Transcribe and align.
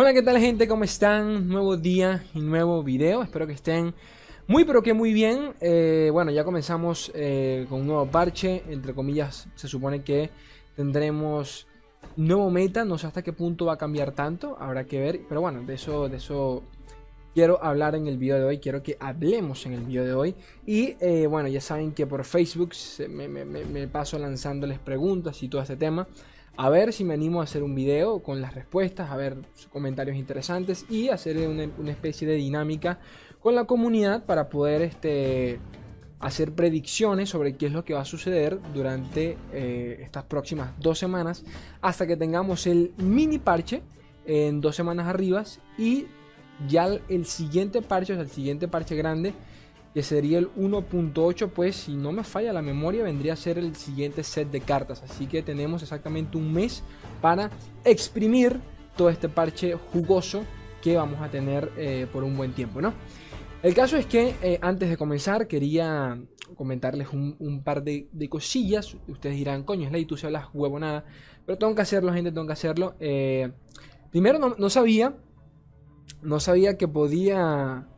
Hola, 0.00 0.14
¿qué 0.14 0.22
tal 0.22 0.38
gente? 0.38 0.68
¿Cómo 0.68 0.84
están? 0.84 1.48
Nuevo 1.48 1.76
día 1.76 2.24
y 2.32 2.38
nuevo 2.38 2.84
video. 2.84 3.20
Espero 3.20 3.48
que 3.48 3.54
estén 3.54 3.96
muy 4.46 4.64
pero 4.64 4.80
que 4.80 4.94
muy 4.94 5.12
bien. 5.12 5.54
Eh, 5.60 6.10
bueno, 6.12 6.30
ya 6.30 6.44
comenzamos 6.44 7.10
eh, 7.16 7.66
con 7.68 7.80
un 7.80 7.88
nuevo 7.88 8.06
parche. 8.06 8.62
Entre 8.68 8.94
comillas, 8.94 9.48
se 9.56 9.66
supone 9.66 10.04
que 10.04 10.30
tendremos 10.76 11.66
nuevo 12.14 12.48
meta. 12.48 12.84
No 12.84 12.96
sé 12.96 13.08
hasta 13.08 13.22
qué 13.24 13.32
punto 13.32 13.66
va 13.66 13.72
a 13.72 13.76
cambiar 13.76 14.12
tanto. 14.12 14.56
Habrá 14.60 14.84
que 14.84 15.00
ver. 15.00 15.22
Pero 15.28 15.40
bueno, 15.40 15.64
de 15.64 15.74
eso, 15.74 16.08
de 16.08 16.18
eso 16.18 16.62
quiero 17.34 17.60
hablar 17.60 17.96
en 17.96 18.06
el 18.06 18.18
video 18.18 18.36
de 18.36 18.44
hoy. 18.44 18.58
Quiero 18.58 18.84
que 18.84 18.96
hablemos 19.00 19.66
en 19.66 19.72
el 19.72 19.80
video 19.80 20.04
de 20.04 20.14
hoy. 20.14 20.36
Y 20.64 20.94
eh, 21.00 21.26
bueno, 21.26 21.48
ya 21.48 21.60
saben 21.60 21.90
que 21.90 22.06
por 22.06 22.24
Facebook 22.24 22.70
me, 23.10 23.26
me 23.28 23.88
paso 23.88 24.16
lanzándoles 24.16 24.78
preguntas 24.78 25.42
y 25.42 25.48
todo 25.48 25.60
este 25.60 25.76
tema. 25.76 26.06
A 26.60 26.70
ver 26.70 26.92
si 26.92 27.04
me 27.04 27.14
animo 27.14 27.40
a 27.40 27.44
hacer 27.44 27.62
un 27.62 27.76
video 27.76 28.18
con 28.18 28.40
las 28.40 28.52
respuestas, 28.52 29.12
a 29.12 29.16
ver 29.16 29.36
comentarios 29.70 30.16
interesantes 30.16 30.86
y 30.90 31.08
hacer 31.08 31.36
una, 31.46 31.92
especie 31.92 32.26
de 32.26 32.34
dinámica 32.34 32.98
con 33.38 33.54
la 33.54 33.62
comunidad 33.62 34.26
para 34.26 34.48
poder 34.48 34.82
este, 34.82 35.60
hacer 36.18 36.56
predicciones 36.56 37.28
sobre 37.28 37.56
qué 37.56 37.66
es 37.66 37.72
lo 37.72 37.84
que 37.84 37.94
va 37.94 38.00
a 38.00 38.04
suceder 38.04 38.58
durante 38.74 39.38
eh, 39.52 40.00
estas 40.02 40.24
próximas 40.24 40.72
dos 40.80 40.98
semanas 40.98 41.44
hasta 41.80 42.08
que 42.08 42.16
tengamos 42.16 42.66
el 42.66 42.92
mini 42.96 43.38
parche 43.38 43.82
en 44.26 44.60
dos 44.60 44.74
semanas 44.74 45.06
arriba 45.06 45.44
y 45.78 46.06
ya 46.66 46.88
el 47.08 47.24
siguiente 47.26 47.82
parche, 47.82 48.14
o 48.14 48.16
sea, 48.16 48.24
el 48.24 48.30
siguiente 48.30 48.66
parche 48.66 48.96
grande 48.96 49.32
que 49.98 50.04
sería 50.04 50.38
el 50.38 50.54
1.8, 50.54 51.50
pues 51.50 51.74
si 51.74 51.96
no 51.96 52.12
me 52.12 52.22
falla 52.22 52.52
la 52.52 52.62
memoria 52.62 53.02
vendría 53.02 53.32
a 53.32 53.36
ser 53.36 53.58
el 53.58 53.74
siguiente 53.74 54.22
set 54.22 54.48
de 54.48 54.60
cartas. 54.60 55.02
Así 55.02 55.26
que 55.26 55.42
tenemos 55.42 55.82
exactamente 55.82 56.38
un 56.38 56.52
mes 56.52 56.84
para 57.20 57.50
exprimir 57.84 58.60
todo 58.96 59.10
este 59.10 59.28
parche 59.28 59.74
jugoso 59.74 60.44
que 60.82 60.96
vamos 60.96 61.20
a 61.20 61.28
tener 61.32 61.72
eh, 61.76 62.06
por 62.12 62.22
un 62.22 62.36
buen 62.36 62.52
tiempo, 62.52 62.80
¿no? 62.80 62.94
El 63.60 63.74
caso 63.74 63.96
es 63.96 64.06
que 64.06 64.36
eh, 64.40 64.60
antes 64.62 64.88
de 64.88 64.96
comenzar 64.96 65.48
quería 65.48 66.16
comentarles 66.54 67.08
un, 67.12 67.62
par 67.64 67.82
de, 67.82 68.06
cosillas. 68.30 68.96
Ustedes 69.08 69.34
dirán, 69.34 69.64
coño, 69.64 69.88
Slay, 69.88 70.04
tú 70.04 70.16
se 70.16 70.26
hablas 70.26 70.46
nada 70.78 71.06
Pero 71.44 71.58
tengo 71.58 71.74
que 71.74 71.82
hacerlo, 71.82 72.12
gente, 72.12 72.30
tengo 72.30 72.46
que 72.46 72.52
hacerlo. 72.52 72.94
Eh, 73.00 73.50
primero 74.12 74.38
no, 74.38 74.54
no 74.56 74.70
sabía, 74.70 75.16
no 76.22 76.38
sabía 76.38 76.78
que 76.78 76.86
podía 76.86 77.88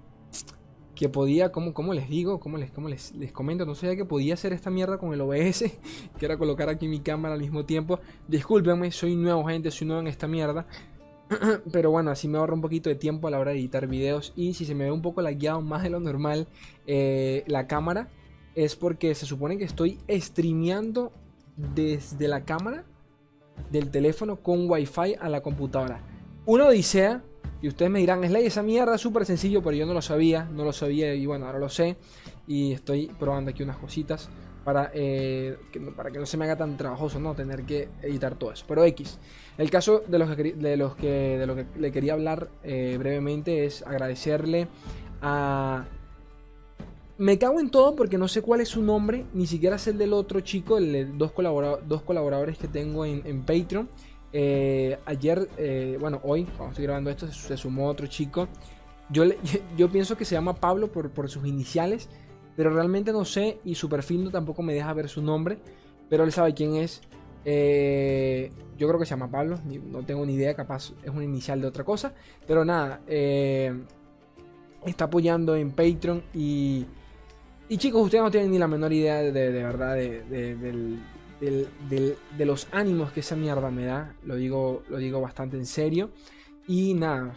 que 1.01 1.09
podía, 1.09 1.51
como, 1.51 1.73
como 1.73 1.95
les 1.95 2.11
digo, 2.11 2.41
como 2.41 2.59
les, 2.59 2.77
les, 2.77 3.15
les 3.15 3.33
comento, 3.33 3.65
no 3.65 3.75
sabía 3.75 3.97
que 3.97 4.05
podía 4.05 4.34
hacer 4.34 4.53
esta 4.53 4.69
mierda 4.69 4.98
con 4.98 5.15
el 5.15 5.23
OBS, 5.23 5.65
que 6.19 6.27
era 6.27 6.37
colocar 6.37 6.69
aquí 6.69 6.89
mi 6.89 7.01
cámara 7.01 7.33
al 7.33 7.41
mismo 7.41 7.65
tiempo. 7.65 8.01
Discúlpenme, 8.29 8.91
soy 8.91 9.17
nuevo 9.17 9.42
gente, 9.47 9.70
soy 9.70 9.87
nuevo 9.87 10.03
en 10.03 10.09
esta 10.09 10.29
mierda. 10.29 10.67
Pero 11.73 11.91
bueno, 11.91 12.11
así 12.11 12.29
me 12.29 12.37
ahorro 12.37 12.55
un 12.55 12.61
poquito 12.61 12.91
de 12.91 12.97
tiempo 12.97 13.29
a 13.29 13.31
la 13.31 13.39
hora 13.39 13.53
de 13.53 13.61
editar 13.61 13.87
videos. 13.87 14.34
Y 14.37 14.53
si 14.53 14.67
se 14.67 14.75
me 14.75 14.84
ve 14.84 14.91
un 14.91 15.01
poco 15.01 15.23
lagueado 15.23 15.62
más 15.62 15.83
de 15.83 15.89
lo 15.89 16.01
normal 16.01 16.48
eh, 16.87 17.45
la 17.47 17.67
cámara, 17.67 18.11
es 18.55 18.77
porque 18.77 19.14
se 19.14 19.25
supone 19.25 19.57
que 19.57 19.64
estoy 19.64 19.97
streameando 20.07 21.12
desde 21.57 22.29
la 22.29 22.45
cámara 22.45 22.85
del 23.73 23.91
teléfono 23.91 24.37
con 24.37 24.69
wifi 24.69 25.14
a 25.19 25.31
la 25.31 25.41
computadora. 25.41 26.03
Una 26.45 26.67
odisea 26.67 27.25
y 27.62 27.69
ustedes 27.69 27.91
me 27.91 27.98
dirán, 27.98 28.27
Slay, 28.27 28.47
esa 28.47 28.62
mierda 28.62 28.94
es 28.94 29.00
súper 29.00 29.27
sencillo, 29.27 29.62
pero 29.62 29.77
yo 29.77 29.86
no 29.86 29.92
lo 29.92 30.03
sabía, 30.03 30.44
no 30.44 30.64
lo 30.64 30.72
sabía 30.72 31.14
y 31.14 31.27
bueno, 31.27 31.47
ahora 31.47 31.58
lo 31.58 31.69
sé. 31.69 31.97
Y 32.47 32.72
estoy 32.72 33.08
probando 33.19 33.50
aquí 33.50 33.62
unas 33.62 33.77
cositas 33.77 34.30
para, 34.64 34.91
eh, 34.94 35.58
que, 35.70 35.80
para 35.80 36.11
que 36.11 36.19
no 36.19 36.27
se 36.27 36.36
me 36.36 36.44
haga 36.47 36.56
tan 36.56 36.77
trabajoso, 36.77 37.20
¿no? 37.20 37.34
Tener 37.34 37.64
que 37.64 37.89
editar 38.02 38.34
todo 38.36 38.52
eso. 38.52 38.64
Pero 38.67 38.84
X. 38.84 39.19
El 39.58 39.70
caso 39.70 40.02
de 40.06 40.19
los 40.19 40.34
que, 40.34 40.55
de 40.55 40.77
los 40.77 40.97
que, 40.97 41.39
de 41.39 41.47
lo 41.47 41.55
que 41.55 41.67
le 41.78 41.92
quería 41.92 42.14
hablar 42.14 42.48
eh, 42.62 42.97
brevemente 42.98 43.67
es 43.67 43.83
agradecerle 43.83 44.68
a... 45.20 45.85
Me 47.18 47.39
cago 47.39 47.61
en 47.61 47.70
todo 47.70 47.95
porque 47.95 48.17
no 48.17 48.29
sé 48.29 48.40
cuál 48.40 48.62
es 48.62 48.68
su 48.68 48.83
nombre, 48.83 49.27
ni 49.35 49.46
siquiera 49.46 49.77
es 49.77 49.86
el 49.86 49.98
del 49.98 50.14
otro 50.14 50.40
chico, 50.40 50.79
el 50.79 50.92
de 50.92 51.05
dos, 51.05 51.33
dos 51.86 52.01
colaboradores 52.01 52.56
que 52.56 52.67
tengo 52.67 53.05
en, 53.05 53.20
en 53.27 53.42
Patreon. 53.42 53.90
Eh, 54.33 54.98
ayer, 55.07 55.48
eh, 55.57 55.96
bueno, 55.98 56.20
hoy, 56.23 56.45
cuando 56.45 56.70
estoy 56.70 56.85
grabando 56.85 57.11
esto, 57.11 57.30
se, 57.30 57.57
sumó 57.57 57.89
otro 57.89 58.07
chico. 58.07 58.48
Yo, 59.11 59.24
yo 59.77 59.91
pienso 59.91 60.17
que 60.17 60.24
se 60.24 60.35
llama 60.35 60.55
Pablo 60.55 60.92
por, 60.92 61.11
por, 61.11 61.29
sus 61.29 61.46
iniciales, 61.46 62.08
pero 62.57 62.70
realmente 62.70 63.13
no 63.13 63.24
sé 63.24 63.58
y 63.64 63.74
su 63.74 63.89
perfil 63.89 64.24
no 64.24 64.30
tampoco 64.30 64.63
me 64.63 64.74
deja 64.74 64.92
ver 64.92 65.08
su 65.08 65.23
nombre, 65.23 65.58
pero 66.08 66.24
él 66.24 66.33
sabe 66.33 66.55
quién 66.55 66.77
es. 66.77 67.01
Eh, 67.45 68.52
yo 68.77 68.86
creo 68.86 69.01
que 69.01 69.07
se 69.07 69.11
llama 69.11 69.30
Pablo, 69.30 69.58
no 69.64 70.02
tengo 70.05 70.24
ni 70.27 70.35
idea, 70.35 70.55
capaz 70.55 70.92
es 71.02 71.11
un 71.11 71.23
inicial 71.23 71.61
de 71.61 71.67
otra 71.67 71.85
cosa, 71.85 72.12
pero 72.47 72.64
nada, 72.64 73.01
está 73.07 75.05
apoyando 75.05 75.57
en 75.57 75.70
Patreon 75.70 76.23
y, 76.35 76.86
y 77.68 77.77
chicos, 77.79 78.02
ustedes 78.02 78.24
no 78.24 78.30
tienen 78.30 78.51
ni 78.51 78.58
la 78.58 78.68
menor 78.68 78.92
idea 78.92 79.23
de, 79.23 79.33
de 79.33 79.62
verdad 79.62 79.95
del 79.97 80.98
de 81.40 82.45
los 82.45 82.68
ánimos 82.73 83.12
que 83.12 83.20
esa 83.20 83.36
mierda 83.36 83.70
me 83.70 83.86
da. 83.86 84.14
Lo 84.24 84.36
digo, 84.36 84.83
lo 84.89 84.98
digo 84.98 85.20
bastante 85.20 85.56
en 85.56 85.67
serio. 85.67 86.11
Y 86.67 86.95
nada, 86.95 87.34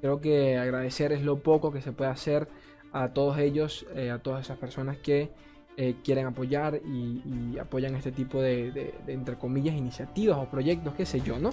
creo 0.00 0.20
que 0.20 0.58
agradecer 0.58 1.12
es 1.12 1.22
lo 1.22 1.38
poco 1.42 1.72
que 1.72 1.80
se 1.80 1.92
puede 1.92 2.10
hacer 2.10 2.48
a 2.92 3.12
todos 3.12 3.38
ellos, 3.38 3.86
eh, 3.94 4.10
a 4.10 4.18
todas 4.18 4.44
esas 4.44 4.58
personas 4.58 4.98
que 4.98 5.30
eh, 5.76 5.96
quieren 6.04 6.26
apoyar 6.26 6.80
y, 6.84 7.58
apoyan 7.58 7.96
este 7.96 8.12
tipo 8.12 8.40
de, 8.40 8.94
entre 9.06 9.36
comillas, 9.36 9.74
iniciativas 9.74 10.38
o 10.38 10.48
proyectos, 10.48 10.94
qué 10.94 11.06
sé 11.06 11.20
yo, 11.20 11.38
¿no? 11.38 11.50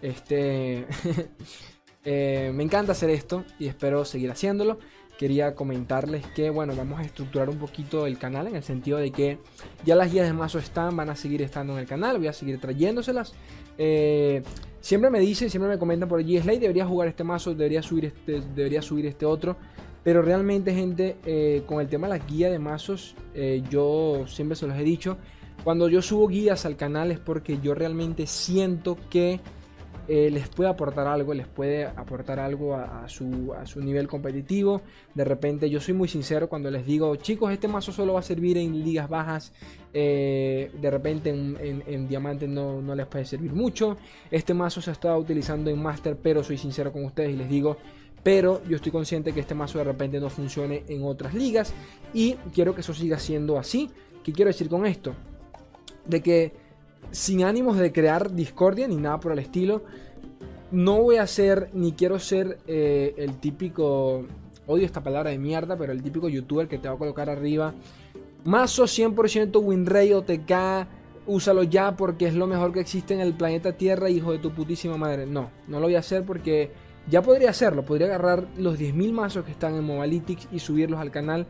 Este, 0.00 0.86
eh, 2.04 2.50
me 2.54 2.62
encanta 2.62 2.92
hacer 2.92 3.10
esto 3.10 3.44
y 3.58 3.66
espero 3.66 4.04
seguir 4.04 4.30
haciéndolo 4.30 4.78
quería 5.18 5.54
comentarles 5.54 6.26
que, 6.28 6.50
bueno, 6.50 6.74
vamos 6.76 7.00
a 7.00 7.02
estructurar 7.02 7.48
un 7.48 7.58
poquito 7.58 8.06
el 8.06 8.18
canal 8.18 8.46
en 8.48 8.56
el 8.56 8.62
sentido 8.62 8.98
de 8.98 9.10
que 9.10 9.38
ya 9.84 9.94
las 9.94 10.12
guías 10.12 10.26
de 10.26 10.32
mazo 10.32 10.58
están, 10.58 10.96
van 10.96 11.10
a 11.10 11.16
seguir 11.16 11.42
estando 11.42 11.74
en 11.74 11.80
el 11.80 11.86
canal, 11.86 12.18
voy 12.18 12.28
a 12.28 12.32
seguir 12.32 12.60
trayéndoselas. 12.60 13.34
Eh, 13.78 14.42
siempre 14.80 15.10
me 15.10 15.20
dicen, 15.20 15.50
siempre 15.50 15.70
me 15.70 15.78
comentan 15.78 16.08
por 16.08 16.18
allí, 16.18 16.38
Slay, 16.38 16.58
debería 16.58 16.86
jugar 16.86 17.08
este 17.08 17.24
mazo, 17.24 17.54
debería 17.54 17.82
subir 17.82 18.06
este, 18.06 18.40
debería 18.54 18.82
subir 18.82 19.06
este 19.06 19.26
otro. 19.26 19.56
Pero 20.04 20.20
realmente, 20.20 20.74
gente, 20.74 21.16
eh, 21.24 21.62
con 21.66 21.80
el 21.80 21.88
tema 21.88 22.08
de 22.08 22.18
la 22.18 22.24
guía 22.24 22.50
de 22.50 22.58
mazos, 22.58 23.14
eh, 23.34 23.62
yo 23.70 24.24
siempre 24.26 24.56
se 24.56 24.66
los 24.66 24.76
he 24.76 24.82
dicho, 24.82 25.18
cuando 25.64 25.88
yo 25.88 26.02
subo 26.02 26.26
guías 26.26 26.66
al 26.66 26.76
canal 26.76 27.12
es 27.12 27.20
porque 27.20 27.58
yo 27.62 27.74
realmente 27.74 28.26
siento 28.26 28.98
que 29.08 29.40
eh, 30.08 30.30
les 30.30 30.48
puede 30.48 30.68
aportar 30.68 31.06
algo, 31.06 31.32
les 31.32 31.46
puede 31.46 31.86
aportar 31.86 32.40
algo 32.40 32.74
a, 32.74 33.08
su, 33.08 33.52
a, 33.54 33.66
su, 33.66 33.80
nivel 33.80 34.08
competitivo. 34.08 34.82
De 35.14 35.24
repente, 35.24 35.70
yo 35.70 35.80
soy 35.80 35.94
muy 35.94 36.08
sincero 36.08 36.48
cuando 36.48 36.70
les 36.70 36.84
digo, 36.84 37.14
chicos, 37.16 37.52
este 37.52 37.68
mazo 37.68 37.92
solo 37.92 38.14
va 38.14 38.20
a 38.20 38.24
servir 38.24 38.58
en 38.58 38.84
ligas 38.84 39.08
bajas. 39.08 39.52
Eh, 39.94 40.70
de 40.80 40.90
repente 40.90 41.30
en, 41.30 41.56
en, 41.86 42.54
no, 42.54 42.82
no, 42.82 42.94
les 42.94 43.06
puede 43.06 43.24
servir 43.24 43.52
mucho. 43.52 43.96
Este 44.30 44.54
mazo 44.54 44.80
se 44.80 44.90
está 44.90 45.16
utilizando 45.16 45.70
en 45.70 45.80
master, 45.80 46.16
pero 46.20 46.42
soy 46.42 46.58
sincero 46.58 46.92
con 46.92 47.04
ustedes 47.04 47.34
y 47.34 47.36
les 47.36 47.48
digo, 47.48 47.76
pero 48.22 48.62
yo 48.68 48.76
estoy 48.76 48.90
consciente 48.90 49.32
que 49.32 49.40
este 49.40 49.54
mazo 49.54 49.78
de 49.78 49.84
repente 49.84 50.18
no 50.18 50.30
funcione 50.30 50.84
en 50.88 51.04
otras 51.04 51.34
ligas 51.34 51.74
y 52.12 52.34
quiero 52.54 52.74
que 52.74 52.80
eso 52.80 52.94
siga 52.94 53.18
siendo 53.18 53.58
así. 53.58 53.90
¿Qué 54.24 54.32
quiero 54.32 54.48
decir 54.48 54.68
con 54.68 54.86
esto? 54.86 55.14
De 56.06 56.22
que 56.22 56.61
sin 57.10 57.44
ánimos 57.44 57.76
de 57.78 57.92
crear 57.92 58.32
discordia 58.32 58.88
ni 58.88 58.96
nada 58.96 59.20
por 59.20 59.32
el 59.32 59.38
estilo. 59.38 59.82
No 60.70 61.02
voy 61.02 61.16
a 61.16 61.26
ser, 61.26 61.70
ni 61.74 61.92
quiero 61.92 62.18
ser 62.18 62.58
eh, 62.66 63.14
el 63.18 63.38
típico, 63.38 64.24
odio 64.66 64.86
esta 64.86 65.02
palabra 65.02 65.30
de 65.30 65.38
mierda, 65.38 65.76
pero 65.76 65.92
el 65.92 66.02
típico 66.02 66.28
youtuber 66.28 66.68
que 66.68 66.78
te 66.78 66.88
va 66.88 66.94
a 66.94 66.98
colocar 66.98 67.28
arriba. 67.28 67.74
Mazo 68.44 68.84
100% 68.84 69.62
WinRay 69.62 70.12
OTK, 70.14 70.88
úsalo 71.26 71.62
ya 71.62 71.96
porque 71.96 72.26
es 72.26 72.34
lo 72.34 72.46
mejor 72.46 72.72
que 72.72 72.80
existe 72.80 73.14
en 73.14 73.20
el 73.20 73.34
planeta 73.34 73.72
Tierra, 73.72 74.08
hijo 74.08 74.32
de 74.32 74.38
tu 74.38 74.52
putísima 74.52 74.96
madre. 74.96 75.26
No, 75.26 75.50
no 75.68 75.78
lo 75.78 75.86
voy 75.86 75.96
a 75.96 76.00
hacer 76.00 76.24
porque 76.24 76.70
ya 77.08 77.22
podría 77.22 77.50
hacerlo. 77.50 77.84
Podría 77.84 78.06
agarrar 78.06 78.46
los 78.56 78.78
10.000 78.78 79.12
mazos 79.12 79.44
que 79.44 79.52
están 79.52 79.74
en 79.74 79.84
Mobalytics 79.84 80.48
y 80.50 80.58
subirlos 80.58 81.00
al 81.00 81.10
canal 81.10 81.46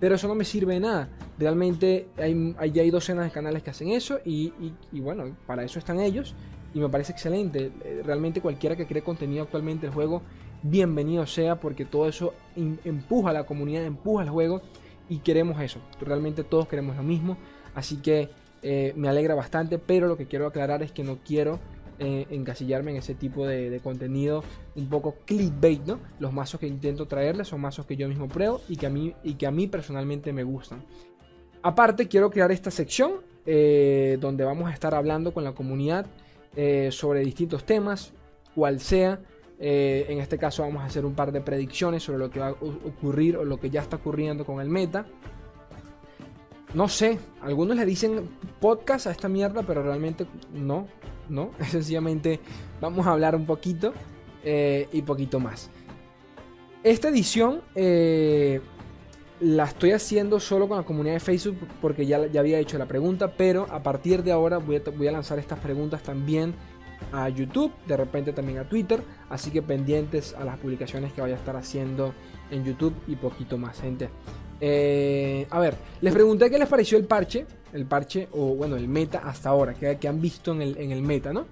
pero 0.00 0.14
eso 0.14 0.28
no 0.28 0.34
me 0.34 0.44
sirve 0.44 0.74
de 0.74 0.80
nada. 0.80 1.08
Realmente 1.38 2.08
hay, 2.18 2.54
hay, 2.58 2.78
hay 2.78 2.90
docenas 2.90 3.24
de 3.24 3.30
canales 3.30 3.62
que 3.62 3.70
hacen 3.70 3.88
eso 3.88 4.18
y, 4.24 4.52
bueno, 4.92 5.36
para 5.46 5.64
eso 5.64 5.78
están 5.78 6.00
ellos. 6.00 6.34
Y 6.74 6.80
me 6.80 6.88
parece 6.88 7.12
excelente. 7.12 7.72
Eh, 7.84 8.02
realmente 8.04 8.40
cualquiera 8.40 8.76
que 8.76 8.86
cree 8.86 9.02
contenido 9.02 9.44
actualmente 9.44 9.86
el 9.86 9.92
juego, 9.92 10.22
bienvenido 10.62 11.26
sea 11.26 11.58
porque 11.58 11.86
todo 11.86 12.08
eso 12.08 12.34
empuja 12.56 13.30
a 13.30 13.32
la 13.32 13.46
comunidad, 13.46 13.84
empuja 13.84 14.22
al 14.22 14.30
juego 14.30 14.60
y 15.08 15.18
queremos 15.18 15.60
eso. 15.60 15.80
Realmente 16.00 16.44
todos 16.44 16.68
queremos 16.68 16.96
lo 16.96 17.02
mismo. 17.02 17.38
Así 17.74 17.96
que 17.98 18.28
eh, 18.62 18.92
me 18.96 19.08
alegra 19.08 19.34
bastante, 19.34 19.78
pero 19.78 20.06
lo 20.06 20.16
que 20.16 20.26
quiero 20.26 20.46
aclarar 20.46 20.82
es 20.82 20.92
que 20.92 21.04
no 21.04 21.18
quiero 21.24 21.60
eh, 21.98 22.26
encasillarme 22.30 22.92
en 22.92 22.98
ese 22.98 23.14
tipo 23.14 23.46
de, 23.46 23.80
contenido 23.82 24.42
un 24.74 24.88
poco 24.88 25.16
clickbait, 25.24 25.84
¿no? 25.86 25.98
Los 26.18 26.32
mazos 26.32 26.60
que 26.60 26.66
intento 26.66 27.06
traerles 27.06 27.48
son 27.48 27.60
mazos 27.60 27.86
que 27.86 27.96
yo 27.96 28.08
mismo 28.08 28.28
pruebo 28.28 28.60
y 28.68 28.76
que 28.76 28.86
a 28.86 28.90
mí, 28.90 29.14
y 29.22 29.34
que 29.34 29.46
a 29.46 29.50
mí 29.50 29.66
personalmente 29.66 30.32
me 30.32 30.44
gustan. 30.44 30.84
Aparte, 31.62 32.06
quiero 32.06 32.30
crear 32.30 32.52
esta 32.52 32.70
sección 32.70 33.14
eh, 33.44 34.18
donde 34.20 34.44
vamos 34.44 34.68
a 34.68 34.72
estar 34.72 34.94
hablando 34.94 35.32
con 35.32 35.44
la 35.44 35.52
comunidad 35.52 36.06
eh, 36.56 36.90
sobre 36.90 37.20
distintos 37.20 37.64
temas, 37.64 38.12
cual 38.54 38.80
sea. 38.80 39.20
Eh, 39.58 40.06
en 40.08 40.20
este 40.20 40.36
caso 40.36 40.62
vamos 40.62 40.82
a 40.82 40.86
hacer 40.86 41.06
un 41.06 41.14
par 41.14 41.32
de 41.32 41.40
predicciones 41.40 42.02
sobre 42.02 42.18
lo 42.18 42.30
que 42.30 42.40
va 42.40 42.48
a 42.48 42.52
ocurrir 42.52 43.36
o 43.36 43.44
lo 43.44 43.58
que 43.58 43.70
ya 43.70 43.80
está 43.80 43.96
ocurriendo 43.96 44.44
con 44.44 44.60
el 44.60 44.68
meta. 44.68 45.06
No 46.74 46.88
sé, 46.88 47.18
algunos 47.40 47.76
le 47.76 47.86
dicen 47.86 48.28
podcast 48.60 49.06
a 49.06 49.10
esta 49.12 49.28
mierda, 49.28 49.62
pero 49.62 49.82
realmente 49.82 50.26
no, 50.52 50.88
no. 51.28 51.50
Sencillamente 51.68 52.40
vamos 52.80 53.06
a 53.06 53.12
hablar 53.12 53.34
un 53.34 53.46
poquito 53.46 53.92
eh, 54.44 54.88
y 54.92 55.02
poquito 55.02 55.40
más. 55.40 55.70
Esta 56.82 57.08
edición 57.08 57.62
eh, 57.74 58.60
la 59.40 59.64
estoy 59.64 59.90
haciendo 59.90 60.38
solo 60.38 60.68
con 60.68 60.76
la 60.76 60.84
comunidad 60.84 61.14
de 61.14 61.20
Facebook 61.20 61.58
porque 61.80 62.06
ya, 62.06 62.26
ya 62.26 62.40
había 62.40 62.58
hecho 62.58 62.78
la 62.78 62.86
pregunta, 62.86 63.32
pero 63.36 63.66
a 63.70 63.82
partir 63.82 64.22
de 64.22 64.32
ahora 64.32 64.58
voy 64.58 64.80
voy 64.96 65.08
a 65.08 65.12
lanzar 65.12 65.38
estas 65.38 65.58
preguntas 65.58 66.02
también 66.02 66.54
a 67.12 67.28
YouTube, 67.28 67.72
de 67.86 67.96
repente 67.96 68.32
también 68.32 68.58
a 68.58 68.68
Twitter, 68.68 69.02
así 69.28 69.50
que 69.50 69.62
pendientes 69.62 70.34
a 70.34 70.44
las 70.44 70.58
publicaciones 70.58 71.12
que 71.12 71.20
vaya 71.20 71.34
a 71.34 71.38
estar 71.38 71.56
haciendo 71.56 72.14
en 72.50 72.64
YouTube 72.64 72.94
y 73.06 73.16
poquito 73.16 73.58
más, 73.58 73.80
gente. 73.80 74.08
Eh, 74.60 75.46
a 75.50 75.60
ver, 75.60 75.76
les 76.00 76.14
pregunté 76.14 76.50
qué 76.50 76.58
les 76.58 76.68
pareció 76.68 76.96
el 76.98 77.04
parche, 77.04 77.46
el 77.72 77.86
parche 77.86 78.28
o 78.32 78.54
bueno, 78.54 78.76
el 78.76 78.88
meta 78.88 79.18
hasta 79.24 79.48
ahora, 79.48 79.74
que, 79.74 80.08
han 80.08 80.20
visto 80.20 80.52
en 80.52 80.62
el, 80.62 81.02
meta, 81.02 81.32
¿no? 81.32 81.46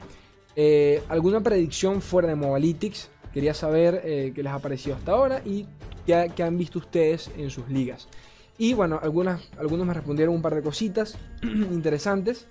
Eh, 0.56 1.02
¿Alguna 1.08 1.40
predicción 1.40 2.00
fuera 2.00 2.28
de 2.28 2.34
Mobalytics? 2.34 3.11
Quería 3.32 3.55
saber 3.55 4.00
eh, 4.05 4.32
qué 4.34 4.43
les 4.43 4.52
ha 4.52 4.58
parecido 4.61 4.96
hasta 4.96 5.12
ahora 5.12 5.43
y 5.44 5.66
qué, 6.06 6.31
qué, 6.34 6.43
han 6.43 6.56
visto 6.56 6.78
ustedes 6.78 7.31
en 7.37 7.50
sus 7.50 7.69
ligas. 7.69 8.08
Y 8.56 8.75
bueno, 8.75 9.00
algunas, 9.02 9.50
algunos 9.58 9.87
me 9.87 9.94
respondieron 9.94 10.34
un 10.34 10.43
par 10.43 10.55
de 10.55 10.62
cositas 10.62 11.19
interesantes. 11.43 12.46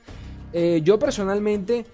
yo 0.84 1.00
personalmente 1.00 1.86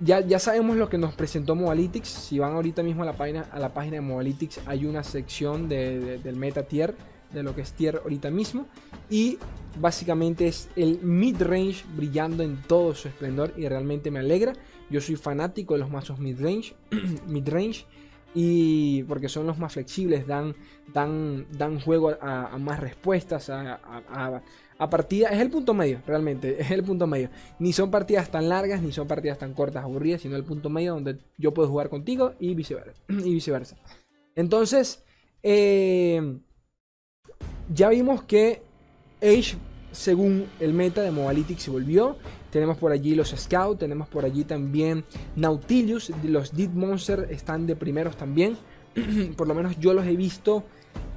ya, 0.00 0.38
sabemos 0.38 0.76
lo 0.76 0.88
que 0.88 0.98
nos 0.98 1.14
presentó 1.14 1.54
Mobalytics. 1.54 2.08
Si 2.08 2.38
van 2.38 2.52
ahorita 2.52 2.82
mismo 2.82 3.02
a 3.02 3.06
la 3.06 3.14
página, 3.14 3.46
a 3.50 3.58
la 3.58 3.74
página 3.74 3.94
de 3.94 4.00
Mobalytics, 4.02 4.60
hay 4.66 4.86
una 4.86 5.02
sección 5.02 5.68
del 5.68 6.36
meta 6.36 6.62
tier, 6.62 6.94
de 7.32 7.42
lo 7.42 7.54
que 7.54 7.62
es 7.62 7.72
tier 7.72 8.00
ahorita 8.02 8.30
mismo. 8.30 8.66
Y 9.10 9.38
básicamente 9.80 10.48
es 10.48 10.68
el 10.76 11.00
mid-range 11.02 11.84
brillando 11.94 12.42
en 12.42 12.62
todo 12.62 12.94
su 12.94 13.08
esplendor 13.08 13.52
y 13.56 13.68
realmente 13.68 14.10
me 14.10 14.20
alegra. 14.20 14.52
Yo 14.90 15.00
soy 15.00 15.16
fanático 15.16 15.74
de 15.74 15.80
los 15.80 15.90
mazos 15.90 16.18
mid-range. 16.18 16.74
mid-range 17.26 17.86
y 18.34 19.02
porque 19.04 19.28
son 19.28 19.46
los 19.46 19.58
más 19.58 19.72
flexibles, 19.72 20.26
dan, 20.26 20.54
dan, 20.92 21.46
dan 21.50 21.80
juego 21.80 22.10
a, 22.20 22.56
más 22.58 22.78
respuestas, 22.78 23.48
a, 23.50 23.80
a 24.78 24.90
partidas, 24.90 25.32
es 25.32 25.40
el 25.40 25.50
punto 25.50 25.74
medio, 25.74 26.00
realmente, 26.06 26.56
es 26.60 26.70
el 26.70 26.84
punto 26.84 27.06
medio. 27.06 27.30
Ni 27.58 27.72
son 27.72 27.90
partidas 27.90 28.30
tan 28.30 28.48
largas, 28.48 28.80
ni 28.80 28.92
son 28.92 29.08
partidas 29.08 29.38
tan 29.38 29.54
cortas, 29.54 29.82
aburridas, 29.84 30.22
sino 30.22 30.36
el 30.36 30.44
punto 30.44 30.70
medio 30.70 30.94
donde 30.94 31.18
yo 31.36 31.52
puedo 31.52 31.68
jugar 31.68 31.88
contigo 31.88 32.34
y 32.38 32.54
viceversa. 32.54 33.02
y 33.08 33.34
viceversa. 33.34 33.76
Entonces, 34.36 35.04
eh, 35.42 36.38
ya 37.74 37.88
vimos 37.88 38.22
que 38.22 38.62
Age, 39.22 39.56
según 39.92 40.46
el 40.60 40.72
meta 40.72 41.02
de 41.02 41.10
Mobalytics, 41.10 41.62
se 41.62 41.70
volvió. 41.70 42.16
Tenemos 42.50 42.76
por 42.76 42.92
allí 42.92 43.14
los 43.14 43.30
Scouts, 43.30 43.80
tenemos 43.80 44.08
por 44.08 44.24
allí 44.24 44.44
también 44.44 45.04
Nautilus, 45.36 46.12
los 46.24 46.56
Dead 46.56 46.70
Monster 46.70 47.28
están 47.30 47.66
de 47.66 47.76
primeros 47.76 48.16
también. 48.16 48.56
por 49.36 49.46
lo 49.46 49.54
menos 49.54 49.78
yo 49.78 49.94
los 49.94 50.06
he 50.06 50.16
visto 50.16 50.64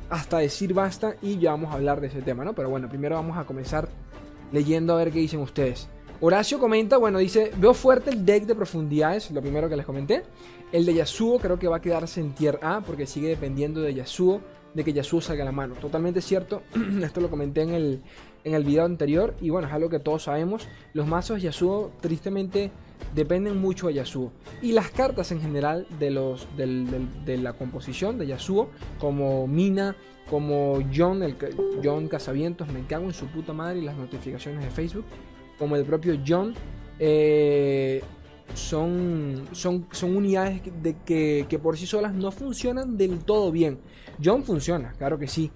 hasta 0.10 0.40
decir 0.40 0.74
basta 0.74 1.16
y 1.22 1.38
ya 1.38 1.52
vamos 1.52 1.72
a 1.72 1.76
hablar 1.76 2.02
de 2.02 2.08
ese 2.08 2.22
tema, 2.22 2.44
¿no? 2.44 2.54
Pero 2.54 2.70
bueno, 2.70 2.90
primero 2.90 3.16
vamos 3.16 3.38
a 3.38 3.46
comenzar 3.46 3.88
leyendo 4.52 4.94
a 4.94 4.98
ver 4.98 5.12
qué 5.12 5.20
dicen 5.20 5.40
ustedes. 5.40 5.88
Horacio 6.20 6.60
comenta, 6.60 6.98
bueno, 6.98 7.18
dice, 7.18 7.52
veo 7.58 7.74
fuerte 7.74 8.12
el 8.12 8.26
deck 8.26 8.46
de 8.46 8.54
profundidades, 8.54 9.32
lo 9.32 9.42
primero 9.42 9.70
que 9.70 9.76
les 9.76 9.86
comenté. 9.86 10.24
El 10.72 10.86
de 10.86 10.94
Yasuo 10.94 11.40
creo 11.40 11.58
que 11.58 11.68
va 11.68 11.78
a 11.78 11.82
quedarse 11.82 12.20
en 12.20 12.34
tier 12.34 12.60
A 12.62 12.82
porque 12.82 13.08
sigue 13.08 13.30
dependiendo 13.30 13.82
de 13.82 13.94
Yasuo, 13.94 14.42
de 14.74 14.84
que 14.84 14.94
Yasuo 14.94 15.22
salga 15.22 15.44
a 15.44 15.46
la 15.46 15.52
mano. 15.52 15.76
Totalmente 15.76 16.22
cierto, 16.22 16.64
esto 17.04 17.22
lo 17.22 17.30
comenté 17.30 17.62
en 17.62 17.74
el, 17.74 18.02
en 18.44 18.54
el 18.54 18.64
video 18.64 18.86
anterior 18.86 19.36
y 19.42 19.50
bueno, 19.50 19.68
es 19.68 19.74
algo 19.74 19.90
que 19.90 20.00
todos 20.00 20.24
sabemos. 20.24 20.68
Los 20.94 21.08
mazos 21.08 21.42
Yasuo 21.42 21.92
tristemente 22.02 22.72
dependen 23.16 23.60
mucho 23.60 23.88
de 23.88 23.96
Yasuo. 23.96 24.32
Y 24.62 24.72
las 24.72 24.92
cartas 24.92 25.32
en 25.32 25.42
general 25.42 25.88
de, 26.00 26.12
los, 26.12 26.48
de 26.56 27.38
la 27.38 27.54
composición 27.54 28.18
de 28.18 28.28
Yasuo, 28.28 28.70
como 29.00 29.48
Mina, 29.48 29.96
como 30.30 30.80
John, 30.96 31.24
el, 31.24 31.36
John 31.84 32.08
Casavientos, 32.08 32.68
me 32.70 32.86
cago 32.86 33.06
en 33.06 33.14
su 33.14 33.28
puta 33.28 33.54
madre 33.54 33.80
y 33.80 33.82
las 33.82 33.98
notificaciones 33.98 34.64
de 34.64 34.72
Facebook, 34.72 35.06
como 35.60 35.76
el 35.76 35.84
propio 35.84 36.18
John, 36.26 36.54
eh, 37.00 38.02
son, 38.54 39.48
son, 39.52 39.88
son 39.92 40.16
unidades 40.16 40.62
de 40.82 40.96
que, 41.06 41.46
que, 41.50 41.60
por 41.60 41.78
sí 41.78 41.86
solas 41.86 42.14
no 42.14 42.32
funcionan 42.32 42.98
del 42.98 43.20
todo 43.24 43.52
bien. 43.52 43.80
John 44.24 44.44
funciona, 44.44 44.94
claro 44.98 45.18
que 45.18 45.28
sí. 45.28 45.52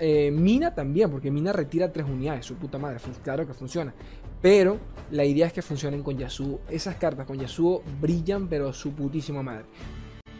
Eh, 0.00 0.30
Mina 0.30 0.74
también, 0.74 1.10
porque 1.10 1.30
Mina 1.30 1.52
retira 1.52 1.92
tres 1.92 2.06
unidades, 2.06 2.46
su 2.46 2.56
puta 2.56 2.78
madre, 2.78 2.98
claro 3.22 3.46
que 3.46 3.54
funciona. 3.54 3.94
Pero 4.42 4.78
la 5.10 5.24
idea 5.24 5.46
es 5.46 5.52
que 5.52 5.62
funcionen 5.62 6.02
con 6.02 6.16
Yasuo. 6.16 6.60
Esas 6.68 6.96
cartas 6.96 7.26
con 7.26 7.38
Yasuo 7.38 7.82
brillan, 8.00 8.48
pero 8.48 8.72
su 8.72 8.92
putísima 8.92 9.42
madre. 9.42 9.66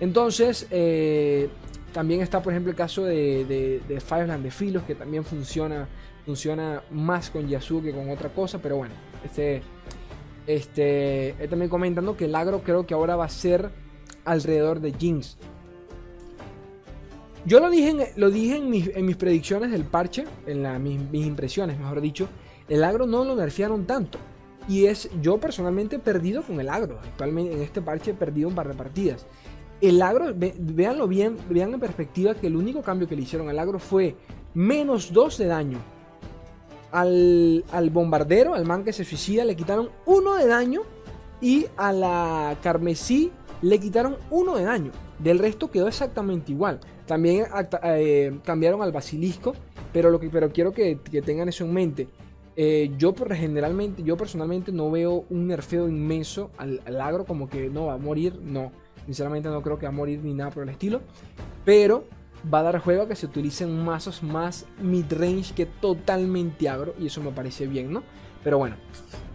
Entonces, 0.01 0.67
eh, 0.71 1.49
también 1.93 2.23
está, 2.23 2.43
por 2.43 2.53
ejemplo, 2.53 2.71
el 2.71 2.77
caso 2.77 3.05
de, 3.05 3.45
de, 3.45 3.83
de 3.87 4.01
Fireland 4.01 4.43
de 4.43 4.51
Filos, 4.51 4.85
que 4.85 4.95
también 4.95 5.25
funciona, 5.25 5.87
funciona 6.25 6.83
más 6.91 7.31
con 7.31 7.47
Yasuo 7.47 7.83
que 7.83 7.93
con 7.93 8.09
otra 8.11 8.31
cosa. 8.31 8.61
Pero 8.63 8.79
bueno, 8.79 8.95
este, 9.25 9.63
este, 10.47 11.35
también 11.49 11.69
comentando 11.69 12.17
que 12.17 12.25
el 12.25 12.35
agro 12.35 12.63
creo 12.63 12.87
que 12.87 12.95
ahora 12.95 13.17
va 13.17 13.27
a 13.27 13.29
ser 13.29 13.71
alrededor 14.25 14.81
de 14.81 14.93
Jinx. 14.93 15.37
Yo 17.47 17.61
lo 17.61 17.71
dije 17.71 17.91
en, 17.91 18.01
lo 18.17 18.31
dije 18.31 18.57
en, 18.57 18.71
mis, 19.07 19.17
predicciones 19.17 19.71
del 19.71 19.85
parche, 19.85 20.25
en 20.47 21.11
mis 21.11 21.27
impresiones, 21.27 21.79
mejor 21.79 22.01
dicho 22.01 22.29
el 22.71 22.85
agro 22.85 23.05
no 23.05 23.25
lo 23.25 23.35
nerfearon 23.35 23.85
tanto. 23.85 24.19
Y 24.69 24.87
es, 24.87 25.11
yo 25.21 25.39
personalmente 25.39 25.99
perdido 25.99 26.43
con 26.43 26.61
el 26.61 26.69
agro. 26.69 26.99
Actualmente 27.03 27.55
en 27.55 27.63
este 27.63 27.83
parche 27.83 28.13
he 28.13 28.15
perdido 28.15 28.49
un 28.49 28.55
par 28.55 28.69
de 28.69 28.75
partidas. 28.75 29.27
El 29.81 30.01
agro, 30.01 30.33
véanlo 30.35 31.09
bien, 31.09 31.37
vean 31.51 31.75
en 31.75 31.81
perspectiva 31.81 32.35
que 32.35 32.47
el 32.47 32.55
único 32.55 32.83
cambio 32.83 33.09
que 33.09 33.17
le 33.17 33.23
hicieron 33.23 33.49
al 33.49 33.59
agro 33.59 33.79
fue 33.81 34.15
menos 34.55 35.13
2 35.13 35.39
de 35.39 35.47
daño. 35.47 35.79
Al, 36.93 37.65
al, 37.73 37.91
bombardero, 37.91 38.55
al 38.55 38.65
man 38.65 38.85
que 38.85 38.93
se 38.93 39.05
suicida, 39.05 39.45
le 39.45 39.57
quitaron 39.57 39.91
1 40.07 40.37
de 40.37 40.47
daño. 40.47 40.83
Y 41.41 41.67
a 41.77 41.93
la 41.93 42.57
carmesí 42.63 43.33
le 43.63 43.81
quitaron 43.81 44.17
1 44.31 44.57
de 44.57 44.65
daño. 44.65 44.93
Del 45.19 45.41
resto 45.41 45.71
quedó 45.71 45.89
exactamente 45.89 46.53
igual. 46.53 46.79
También 47.11 47.47
eh, 47.83 48.39
cambiaron 48.45 48.83
al 48.83 48.93
basilisco. 48.93 49.53
Pero, 49.93 50.11
lo 50.11 50.21
que, 50.21 50.31
pero 50.31 50.53
quiero 50.53 50.71
que, 50.71 51.01
que 51.01 51.23
tengan 51.23 51.49
eso 51.49 51.65
en 51.65 51.75
mente. 51.75 52.07
Eh, 52.55 52.93
yo 52.99 53.13
generalmente, 53.33 54.05
yo 54.05 54.17
personalmente 54.17 54.71
no 54.71 54.93
veo 54.93 55.25
un 55.29 55.49
nerfeo 55.49 55.89
inmenso 55.89 56.53
al, 56.57 56.81
agro 57.01 57.25
como 57.25 57.49
que 57.49 57.69
no 57.69 57.87
va 57.87 57.95
a 57.95 57.99
morir, 57.99 58.39
no. 58.41 58.71
Sinceramente 59.07 59.49
no 59.49 59.61
creo 59.61 59.77
que 59.77 59.87
va 59.87 59.93
a 59.93 59.93
morir 59.93 60.21
ni 60.23 60.35
nada 60.35 60.51
por 60.51 60.63
el 60.63 60.69
estilo. 60.69 61.01
Pero 61.65 62.05
va 62.53 62.61
a 62.61 62.63
dar 62.63 62.79
juego 62.79 63.03
a 63.03 63.09
que 63.09 63.17
se 63.17 63.27
utilicen 63.27 63.85
mazos 63.85 64.23
más 64.23 64.67
mid-range 64.81 65.53
que 65.53 65.67
totalmente 65.67 66.69
agro. 66.69 66.95
Y 66.97 67.07
eso 67.09 67.21
me 67.21 67.33
parece 67.33 67.67
bien, 67.67 67.93
¿no? 67.93 68.05
Pero 68.45 68.59
bueno. 68.59 68.77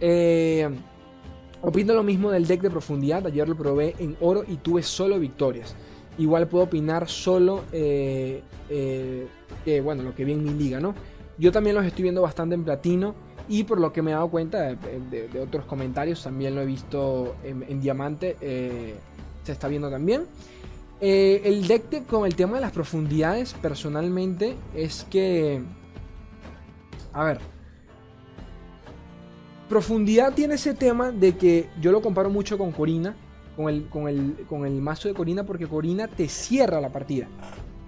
Eh, 0.00 0.66
opino 1.60 1.92
lo 1.92 2.02
mismo 2.02 2.30
del 2.30 2.46
deck 2.46 2.62
de 2.62 2.70
profundidad. 2.70 3.26
Ayer 3.26 3.46
lo 3.46 3.54
probé 3.54 3.94
en 3.98 4.16
oro 4.20 4.44
y 4.48 4.56
tuve 4.56 4.82
solo 4.82 5.18
victorias. 5.18 5.76
Igual 6.18 6.48
puedo 6.48 6.64
opinar 6.64 7.08
solo, 7.08 7.64
eh, 7.72 8.42
bueno, 9.82 10.02
lo 10.02 10.14
que 10.14 10.24
vi 10.24 10.32
en 10.32 10.44
mi 10.44 10.50
liga, 10.50 10.80
¿no? 10.80 10.94
Yo 11.38 11.52
también 11.52 11.76
los 11.76 11.84
estoy 11.84 12.04
viendo 12.04 12.22
bastante 12.22 12.54
en 12.54 12.64
platino 12.64 13.14
y 13.48 13.64
por 13.64 13.78
lo 13.78 13.92
que 13.92 14.02
me 14.02 14.10
he 14.10 14.14
dado 14.14 14.28
cuenta 14.28 14.74
de, 14.74 15.40
otros 15.40 15.66
comentarios, 15.66 16.22
también 16.22 16.54
lo 16.54 16.62
he 16.62 16.66
visto 16.66 17.36
en, 17.44 17.80
diamante, 17.80 18.36
eh, 18.40 18.94
se 19.44 19.52
está 19.52 19.68
viendo 19.68 19.90
también. 19.90 20.26
Eh, 21.00 21.42
el 21.44 21.68
deck 21.68 22.06
con 22.06 22.26
el 22.26 22.34
tema 22.34 22.56
de 22.56 22.62
las 22.62 22.72
profundidades, 22.72 23.54
personalmente, 23.54 24.56
es 24.74 25.06
que... 25.10 25.62
A 27.12 27.24
ver. 27.24 27.38
Profundidad 29.68 30.32
tiene 30.32 30.54
ese 30.54 30.74
tema 30.74 31.10
de 31.12 31.36
que 31.36 31.68
yo 31.80 31.92
lo 31.92 32.00
comparo 32.00 32.30
mucho 32.30 32.56
con 32.56 32.72
Corina, 32.72 33.14
con 33.56 33.68
el, 33.68 33.88
con 33.88 34.08
el, 34.08 34.46
con 34.48 34.66
el 34.66 34.80
mazo 34.80 35.08
de 35.08 35.14
Corina, 35.14 35.44
porque 35.44 35.66
Corina 35.66 36.06
te 36.06 36.28
cierra 36.28 36.80
la 36.80 36.90
partida. 36.90 37.26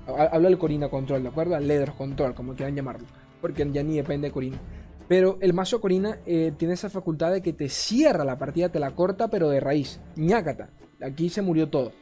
Hablo 0.06 0.48
del 0.48 0.58
Corina 0.58 0.88
Control, 0.88 1.22
¿de 1.22 1.28
acuerdo? 1.28 1.54
Al 1.54 1.68
Ledros 1.68 1.94
Control, 1.94 2.34
como 2.34 2.54
quieran 2.54 2.74
llamarlo 2.74 3.04
porque 3.40 3.68
ya 3.70 3.82
ni 3.82 3.96
depende 3.96 4.28
de 4.28 4.32
Corina. 4.32 4.58
Pero 5.06 5.38
el 5.40 5.54
mazo 5.54 5.80
Corina 5.80 6.18
eh, 6.26 6.52
tiene 6.56 6.74
esa 6.74 6.90
facultad 6.90 7.32
de 7.32 7.40
que 7.40 7.52
te 7.52 7.68
cierra 7.68 8.24
la 8.24 8.38
partida, 8.38 8.68
te 8.68 8.78
la 8.78 8.90
corta, 8.94 9.28
pero 9.28 9.48
de 9.48 9.60
raíz. 9.60 10.00
ñácata. 10.16 10.70
Aquí 11.00 11.30
se 11.30 11.42
murió 11.42 11.68
todo. 11.68 11.92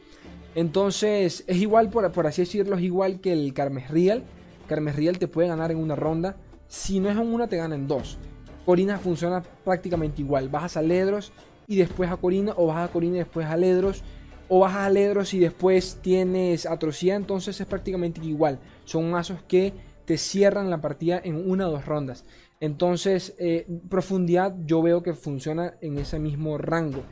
Entonces, 0.55 1.45
es 1.47 1.57
igual, 1.59 1.91
por, 1.91 2.11
por 2.13 2.27
así 2.27 2.43
decirlo, 2.43 2.77
es 2.77 2.83
igual 2.83 3.21
que 3.21 3.33
el 3.33 3.53
Carmes 3.53 3.91
Real. 3.91 4.25
Carmes 4.67 4.97
Real 4.97 5.19
te 5.19 5.29
puede 5.29 5.49
ganar 5.49 5.71
en 5.71 5.79
una 5.79 5.95
ronda. 5.95 6.37
Si 6.67 6.99
no 6.99 7.09
es 7.09 7.17
en 7.17 7.33
una, 7.33 7.47
te 7.47 7.59
gana 7.59 7.75
en 7.75 7.87
dos. 7.87 8.19
Corina 8.65 8.99
funciona 8.99 9.43
prácticamente 9.65 10.23
igual. 10.23 10.49
Bajas 10.49 10.77
a 10.77 10.83
Ledros 10.83 11.33
y 11.67 11.77
después 11.77 12.11
a 12.11 12.17
Corina, 12.17 12.55
o 12.57 12.67
bajas 12.67 12.89
a 12.89 12.93
Corina 12.93 13.17
y 13.17 13.19
después 13.19 13.47
a 13.47 13.57
Ledros. 13.57 14.03
o 14.49 14.61
bajas 14.61 14.87
a 14.87 14.91
Ledros 14.91 15.35
y 15.35 15.41
después 15.41 15.99
tienes 16.03 16.67
atrocidad, 16.67 17.17
entonces 17.17 17.61
es 17.61 17.67
prácticamente 17.67 18.25
igual. 18.25 18.61
Son 18.85 19.11
mazos 19.11 19.43
que 19.49 19.73
te 20.05 20.19
cierran 20.19 20.71
la 20.71 20.81
partida 20.81 21.21
en 21.23 21.51
una 21.51 21.69
o 21.69 21.73
dos 21.73 21.85
rondas. 21.85 22.25
Entonces, 22.61 23.35
eh, 23.39 23.67
profundidad 23.89 24.55
yo 24.65 24.81
veo 24.83 25.03
que 25.03 25.15
funciona 25.15 25.75
en 25.81 25.99
ese 25.99 26.19
mismo 26.19 26.57
rango. 26.59 27.03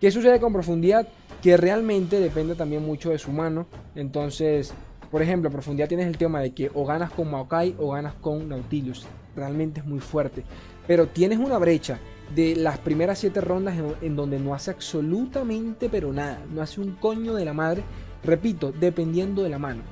¿Qué 0.00 0.10
sucede 0.10 0.40
con 0.40 0.52
profundidad? 0.52 1.06
Que 1.42 1.56
realmente 1.56 2.20
depende 2.20 2.54
también 2.54 2.84
mucho 2.84 3.10
de 3.10 3.18
su 3.18 3.30
mano. 3.30 3.66
Entonces, 3.94 4.74
por 5.10 5.22
ejemplo, 5.22 5.50
profundidad 5.50 5.88
tienes 5.88 6.06
el 6.06 6.18
tema 6.18 6.40
de 6.40 6.52
que 6.52 6.70
o 6.74 6.84
ganas 6.84 7.10
con 7.10 7.30
Maokai 7.30 7.76
o 7.78 7.90
ganas 7.90 8.14
con 8.14 8.48
Nautilus. 8.48 9.06
Realmente 9.36 9.80
es 9.80 9.86
muy 9.86 10.00
fuerte. 10.00 10.42
Pero 10.86 11.06
tienes 11.06 11.38
una 11.38 11.58
brecha 11.58 11.98
de 12.34 12.56
las 12.56 12.78
primeras 12.78 13.18
7 13.18 13.40
rondas 13.40 13.76
en, 14.00 14.16
donde 14.16 14.38
no 14.38 14.54
hace 14.54 14.70
absolutamente 14.70 15.88
pero 15.88 16.12
nada. 16.12 16.40
No 16.52 16.62
hace 16.62 16.80
un 16.80 16.92
coño 16.92 17.34
de 17.34 17.44
la 17.44 17.52
madre. 17.52 17.82
Repito, 18.22 18.72
dependiendo 18.72 19.42
de 19.42 19.48
la 19.48 19.58
mano. 19.58 19.82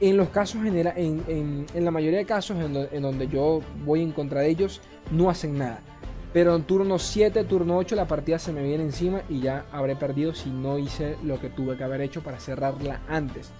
En 0.00 0.16
los 0.16 0.28
casos 0.28 0.62
general, 0.62 0.94
en, 0.96 1.66
la 1.74 1.90
mayoría 1.90 2.18
de 2.18 2.26
casos 2.26 2.56
en, 2.58 3.02
donde 3.02 3.28
yo 3.28 3.60
voy 3.84 4.02
en 4.02 4.12
contra 4.12 4.40
de 4.40 4.48
ellos, 4.48 4.80
no 5.10 5.30
hacen 5.30 5.56
nada. 5.56 5.80
Pero 6.32 6.54
en 6.54 6.64
turno 6.64 6.98
7, 6.98 7.44
turno 7.44 7.78
8 7.78 7.96
la 7.96 8.06
partida 8.06 8.38
se 8.38 8.52
me 8.52 8.62
viene 8.62 8.84
encima 8.84 9.22
y 9.28 9.40
ya 9.40 9.64
habré 9.72 9.96
perdido 9.96 10.34
si 10.34 10.50
no 10.50 10.78
hice 10.78 11.16
lo 11.22 11.40
que 11.40 11.48
tuve 11.48 11.78
que 11.78 11.84
haber 11.84 12.02
hecho 12.02 12.22
para 12.22 12.40
cerrarla 12.40 13.00
antes. 13.08 13.50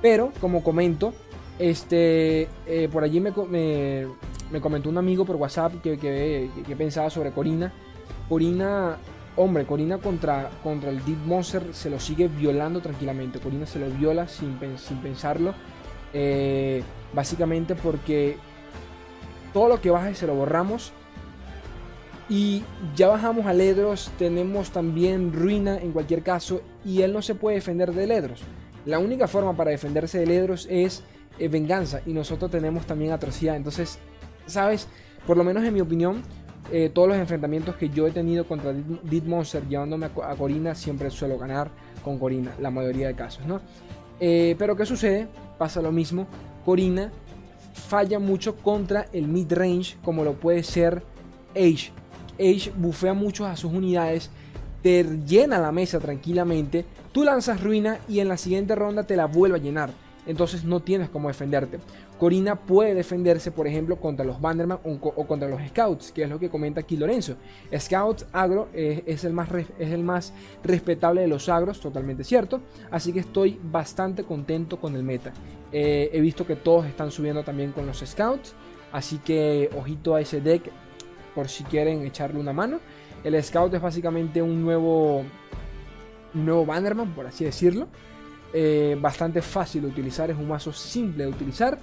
Pero, 0.00 0.32
como 0.40 0.62
comento, 0.62 1.12
este, 1.58 2.48
eh, 2.66 2.88
por 2.90 3.02
allí 3.02 3.20
me, 3.20 3.32
me, 4.50 4.60
comentó 4.60 4.88
un 4.88 4.98
amigo 4.98 5.24
por 5.24 5.36
WhatsApp 5.36 5.82
que, 5.82 5.98
que, 5.98 6.76
pensaba 6.76 7.10
sobre 7.10 7.32
Corina. 7.32 7.72
Corina, 8.28 8.96
hombre, 9.36 9.64
Corina 9.66 9.98
contra, 9.98 10.50
contra 10.62 10.90
el 10.90 11.04
Deep 11.04 11.18
Monster 11.26 11.62
se 11.72 11.90
lo 11.90 11.98
sigue 11.98 12.28
violando 12.28 12.80
tranquilamente. 12.80 13.40
Corina 13.40 13.66
se 13.66 13.80
lo 13.80 13.90
viola 13.90 14.28
sin, 14.28 14.58
sin 14.76 14.98
pensarlo. 14.98 15.54
Eh, 16.12 16.82
básicamente 17.12 17.74
porque 17.74 18.36
todo 19.52 19.68
lo 19.68 19.80
que 19.80 19.90
baja 19.90 20.14
se 20.14 20.26
lo 20.26 20.34
borramos. 20.34 20.92
Y 22.30 22.62
ya 22.94 23.08
bajamos 23.08 23.46
a 23.46 23.54
Ledros, 23.54 24.12
tenemos 24.18 24.70
también 24.70 25.32
Ruina 25.32 25.78
en 25.78 25.92
cualquier 25.92 26.22
caso. 26.22 26.60
Y 26.84 27.02
él 27.02 27.12
no 27.12 27.22
se 27.22 27.34
puede 27.34 27.56
defender 27.56 27.92
de 27.92 28.06
Ledros. 28.06 28.42
La 28.84 28.98
única 28.98 29.26
forma 29.26 29.56
para 29.56 29.70
defenderse 29.70 30.18
de 30.18 30.26
Ledros 30.26 30.66
es 30.70 31.02
eh, 31.38 31.48
venganza 31.48 32.00
y 32.06 32.12
nosotros 32.12 32.50
tenemos 32.50 32.86
también 32.86 33.12
atrocidad. 33.12 33.56
Entonces, 33.56 33.98
¿sabes? 34.46 34.88
Por 35.26 35.36
lo 35.36 35.44
menos 35.44 35.64
en 35.64 35.74
mi 35.74 35.80
opinión, 35.80 36.22
eh, 36.70 36.90
todos 36.92 37.08
los 37.08 37.16
enfrentamientos 37.16 37.76
que 37.76 37.88
yo 37.88 38.06
he 38.06 38.10
tenido 38.10 38.46
contra 38.46 38.72
Dead 38.72 39.22
Monster 39.22 39.66
llevándome 39.66 40.06
a, 40.06 40.36
Corina, 40.36 40.74
siempre 40.74 41.10
suelo 41.10 41.38
ganar 41.38 41.70
con 42.04 42.18
Corina, 42.18 42.54
la 42.60 42.70
mayoría 42.70 43.08
de 43.08 43.14
casos, 43.14 43.46
¿no? 43.46 43.60
Eh, 44.20 44.54
pero 44.58 44.76
¿qué 44.76 44.84
sucede? 44.84 45.28
Pasa 45.58 45.80
lo 45.80 45.92
mismo. 45.92 46.26
Corina 46.64 47.10
falla 47.72 48.18
mucho 48.18 48.56
contra 48.56 49.06
el 49.12 49.28
mid 49.28 49.52
range, 49.52 49.96
como 50.02 50.24
lo 50.24 50.34
puede 50.34 50.62
ser 50.62 51.02
Age. 51.54 51.92
Age 52.38 52.72
bufea 52.76 53.14
mucho 53.14 53.46
a 53.46 53.56
sus 53.56 53.72
unidades, 53.72 54.30
te 54.82 55.04
llena 55.26 55.58
la 55.58 55.72
mesa 55.72 55.98
tranquilamente, 55.98 56.84
tú 57.12 57.24
lanzas 57.24 57.62
ruina 57.62 57.98
y 58.08 58.20
en 58.20 58.28
la 58.28 58.36
siguiente 58.36 58.74
ronda 58.74 59.04
te 59.04 59.16
la 59.16 59.26
vuelve 59.26 59.58
a 59.58 59.62
llenar 59.62 59.90
entonces 60.28 60.62
no 60.62 60.80
tienes 60.80 61.08
cómo 61.08 61.26
defenderte. 61.26 61.80
Corina 62.18 62.54
puede 62.54 62.94
defenderse, 62.94 63.50
por 63.50 63.66
ejemplo, 63.66 63.96
contra 63.96 64.24
los 64.24 64.40
Banderman 64.40 64.78
o, 64.84 65.26
contra 65.26 65.48
los 65.48 65.60
Scouts, 65.68 66.12
que 66.12 66.22
es 66.22 66.28
lo 66.28 66.38
que 66.38 66.50
comenta 66.50 66.80
aquí 66.80 66.96
Lorenzo. 66.96 67.34
Scouts 67.76 68.26
agro 68.32 68.68
es, 68.72 69.24
el 69.24 69.32
más 69.32 69.48
es 69.52 69.90
el 69.90 70.04
más 70.04 70.32
respetable 70.62 71.22
de 71.22 71.28
los 71.28 71.48
agros, 71.48 71.80
totalmente 71.80 72.22
cierto. 72.22 72.60
Así 72.90 73.12
que 73.12 73.20
estoy 73.20 73.58
bastante 73.60 74.22
contento 74.22 74.78
con 74.78 74.94
el 74.94 75.02
meta. 75.02 75.32
Eh, 75.72 76.10
he 76.12 76.20
visto 76.20 76.46
que 76.46 76.56
todos 76.56 76.86
están 76.86 77.10
subiendo 77.10 77.42
también 77.42 77.72
con 77.72 77.86
los 77.86 77.98
Scouts, 77.98 78.54
así 78.92 79.18
que 79.18 79.70
ojito 79.76 80.14
a 80.14 80.20
ese 80.20 80.40
deck 80.40 80.70
por 81.34 81.48
si 81.48 81.64
quieren 81.64 82.04
echarle 82.04 82.38
una 82.38 82.52
mano. 82.52 82.80
El 83.24 83.42
Scout 83.42 83.72
es 83.74 83.80
básicamente 83.80 84.42
un 84.42 84.62
nuevo, 84.62 85.24
un 86.34 86.44
nuevo 86.44 86.66
Bannerman, 86.66 87.14
por 87.14 87.26
así 87.26 87.44
decirlo. 87.44 87.88
Eh, 88.52 88.96
bastante 88.98 89.42
fácil 89.42 89.82
de 89.82 89.88
utilizar, 89.88 90.30
es 90.30 90.36
un 90.36 90.48
mazo 90.48 90.72
simple 90.72 91.24
de 91.24 91.30
utilizar. 91.30 91.78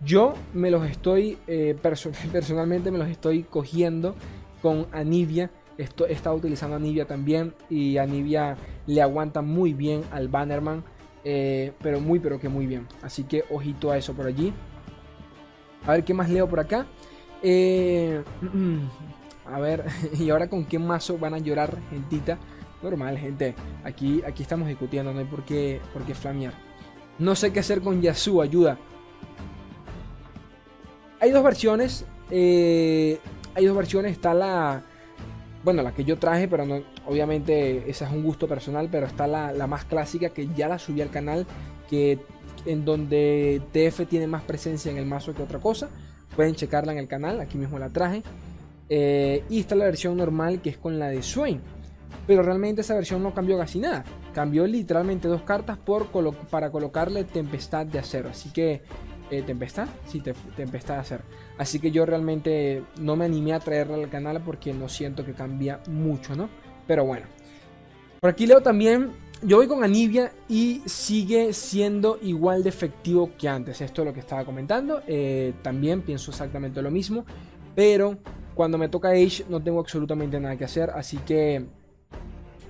Yo 0.00 0.34
me 0.54 0.70
los 0.70 0.86
estoy, 0.88 1.38
eh, 1.46 1.76
personalmente 2.32 2.90
me 2.90 2.98
los 2.98 3.08
estoy 3.08 3.42
cogiendo 3.42 4.14
con 4.62 4.86
Anivia. 4.92 5.50
Esto, 5.78 6.06
he 6.06 6.12
estado 6.12 6.36
utilizando 6.36 6.76
Anivia 6.76 7.06
también 7.06 7.54
y 7.68 7.98
Anivia 7.98 8.56
le 8.86 9.02
aguanta 9.02 9.42
muy 9.42 9.74
bien 9.74 10.04
al 10.10 10.28
Bannerman, 10.28 10.84
eh, 11.24 11.72
pero 11.82 12.00
muy 12.00 12.20
pero 12.20 12.38
que 12.38 12.48
muy 12.48 12.66
bien. 12.66 12.86
Así 13.02 13.24
que 13.24 13.44
ojito 13.50 13.90
a 13.90 13.98
eso 13.98 14.14
por 14.14 14.26
allí. 14.26 14.52
A 15.86 15.92
ver 15.92 16.04
qué 16.04 16.14
más 16.14 16.30
leo 16.30 16.48
por 16.48 16.60
acá. 16.60 16.86
a 19.46 19.60
ver, 19.60 19.84
y 20.18 20.30
ahora 20.30 20.48
con 20.48 20.64
qué 20.64 20.78
mazo 20.78 21.18
van 21.18 21.34
a 21.34 21.38
llorar, 21.38 21.76
gentita. 21.90 22.38
Normal, 22.82 23.18
gente. 23.18 23.54
Aquí, 23.84 24.22
aquí 24.26 24.42
estamos 24.42 24.68
discutiendo, 24.68 25.12
no 25.12 25.18
hay 25.18 25.24
por 25.24 25.44
qué, 25.44 25.80
por 25.92 26.02
flamear. 26.14 26.54
No 27.18 27.34
sé 27.34 27.52
qué 27.52 27.60
hacer 27.60 27.80
con 27.80 28.02
Yasuo, 28.02 28.42
ayuda. 28.42 28.78
Hay 31.20 31.30
dos 31.30 31.42
versiones. 31.42 32.04
Eh, 32.30 33.18
hay 33.54 33.64
dos 33.64 33.76
versiones. 33.76 34.12
Está 34.12 34.34
la. 34.34 34.82
Bueno, 35.64 35.82
la 35.82 35.92
que 35.92 36.04
yo 36.04 36.18
traje, 36.18 36.46
pero 36.46 36.64
no, 36.64 36.82
obviamente 37.06 37.90
esa 37.90 38.06
es 38.06 38.12
un 38.12 38.22
gusto 38.22 38.46
personal. 38.46 38.88
Pero 38.92 39.06
está 39.06 39.26
la, 39.26 39.52
la 39.52 39.66
más 39.66 39.84
clásica 39.86 40.28
que 40.28 40.48
ya 40.54 40.68
la 40.68 40.78
subí 40.78 41.00
al 41.00 41.10
canal. 41.10 41.46
Que 41.88 42.18
en 42.66 42.84
donde 42.84 43.62
TF 43.72 44.06
tiene 44.08 44.26
más 44.26 44.42
presencia 44.42 44.90
en 44.90 44.98
el 44.98 45.06
mazo 45.06 45.34
que 45.34 45.42
otra 45.42 45.58
cosa. 45.58 45.88
Pueden 46.34 46.54
checarla 46.54 46.92
en 46.92 46.98
el 46.98 47.08
canal, 47.08 47.40
aquí 47.40 47.56
mismo 47.56 47.78
la 47.78 47.88
traje. 47.88 48.22
Eh, 48.90 49.42
y 49.48 49.60
está 49.60 49.74
la 49.74 49.86
versión 49.86 50.16
normal 50.16 50.60
que 50.60 50.70
es 50.70 50.76
con 50.76 50.98
la 50.98 51.08
de 51.08 51.22
Swain 51.22 51.60
pero 52.26 52.42
realmente 52.42 52.80
esa 52.80 52.94
versión 52.94 53.22
no 53.22 53.34
cambió 53.34 53.58
casi 53.58 53.78
nada. 53.78 54.04
Cambió 54.34 54.66
literalmente 54.66 55.28
dos 55.28 55.42
cartas 55.42 55.78
por 55.78 56.08
para 56.50 56.70
colocarle 56.70 57.24
Tempestad 57.24 57.86
de 57.86 57.98
Acero. 57.98 58.30
Así 58.30 58.50
que, 58.50 58.82
eh, 59.30 59.42
¿Tempestad? 59.42 59.88
Sí, 60.06 60.22
Tempestad 60.56 60.94
de 60.94 61.00
Acero. 61.00 61.22
Así 61.58 61.78
que 61.78 61.90
yo 61.90 62.04
realmente 62.04 62.82
no 62.98 63.16
me 63.16 63.24
animé 63.24 63.52
a 63.54 63.60
traerla 63.60 63.96
al 63.96 64.10
canal 64.10 64.42
porque 64.44 64.72
no 64.72 64.88
siento 64.88 65.24
que 65.24 65.32
cambia 65.32 65.80
mucho, 65.88 66.34
¿no? 66.34 66.48
Pero 66.86 67.04
bueno. 67.04 67.26
Por 68.20 68.30
aquí 68.30 68.46
leo 68.46 68.60
también, 68.60 69.12
yo 69.42 69.58
voy 69.58 69.68
con 69.68 69.84
Anivia 69.84 70.32
y 70.48 70.82
sigue 70.86 71.52
siendo 71.52 72.18
igual 72.22 72.62
de 72.62 72.70
efectivo 72.70 73.30
que 73.38 73.48
antes. 73.48 73.80
Esto 73.80 74.02
es 74.02 74.06
lo 74.06 74.14
que 74.14 74.20
estaba 74.20 74.44
comentando. 74.44 75.02
Eh, 75.06 75.54
también 75.62 76.02
pienso 76.02 76.30
exactamente 76.30 76.80
lo 76.82 76.90
mismo. 76.90 77.24
Pero 77.74 78.18
cuando 78.54 78.78
me 78.78 78.88
toca 78.88 79.10
Age 79.10 79.44
no 79.48 79.62
tengo 79.62 79.80
absolutamente 79.80 80.40
nada 80.40 80.56
que 80.56 80.64
hacer. 80.64 80.90
Así 80.90 81.18
que 81.18 81.66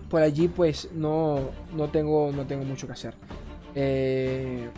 por 0.09 0.23
allí 0.23 0.49
pues 0.49 0.91
no, 0.95 1.51
no, 1.75 1.89
tengo, 1.89 2.33
no 2.33 2.47
tengo 2.47 2.65
mucho 2.65 2.87
que 2.87 2.93
hacer. 2.93 3.15
Eh, 3.75 4.69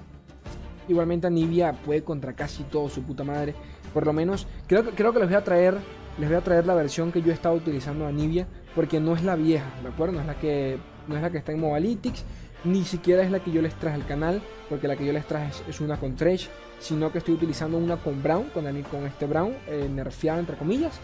igualmente 0.89 1.27
Anivia 1.27 1.73
puede 1.73 2.03
contra 2.03 2.35
casi 2.35 2.65
todo 2.65 2.89
su 2.89 3.03
puta 3.03 3.25
madre. 3.25 3.55
Por 3.93 4.07
lo 4.07 4.13
menos 4.13 4.47
creo, 4.67 4.85
creo 4.85 5.13
que 5.13 5.21
les 5.21 5.29
voy 5.29 5.37
a 5.37 5.45
traer 5.45 5.79
les 6.19 6.29
voy 6.29 6.37
a 6.37 6.41
traer 6.41 6.67
la 6.67 6.75
versión 6.75 7.13
que 7.13 7.23
yo 7.23 7.31
he 7.31 7.35
estado 7.35 7.55
utilizando 7.55 8.05
a 8.05 8.09
Anivia 8.09 8.49
porque 8.75 8.99
no 8.99 9.15
es 9.15 9.23
la 9.23 9.37
vieja, 9.37 9.71
¿de 9.83 9.89
acuerdo? 9.89 10.15
No 10.15 10.21
es 10.21 10.27
la 10.27 10.35
que 10.35 10.79
no 11.07 11.17
es 11.17 11.23
la 11.23 11.31
que 11.31 11.39
está 11.39 11.53
en 11.53 11.61
Mobalytics, 11.61 12.25
ni 12.65 12.85
siquiera 12.85 13.23
es 13.23 13.31
la 13.31 13.41
que 13.41 13.51
yo 13.51 13.63
les 13.63 13.75
traje 13.75 13.95
al 13.95 14.07
canal, 14.07 14.43
porque 14.69 14.89
la 14.89 14.97
que 14.97 15.07
yo 15.07 15.13
les 15.13 15.27
traje 15.27 15.51
es, 15.69 15.81
una 15.81 15.99
con 15.99 16.17
Thresh, 16.17 16.49
sino 16.81 17.11
que 17.11 17.19
estoy 17.19 17.35
utilizando 17.35 17.79
una 17.79 17.97
con 17.97 18.23
Brown, 18.23 18.51
con, 18.53 18.65
con 18.83 19.07
este 19.07 19.27
Brown, 19.27 19.55
eh, 19.67 19.89
nerfeado 19.91 20.39
entre 20.39 20.57
comillas. 20.57 20.99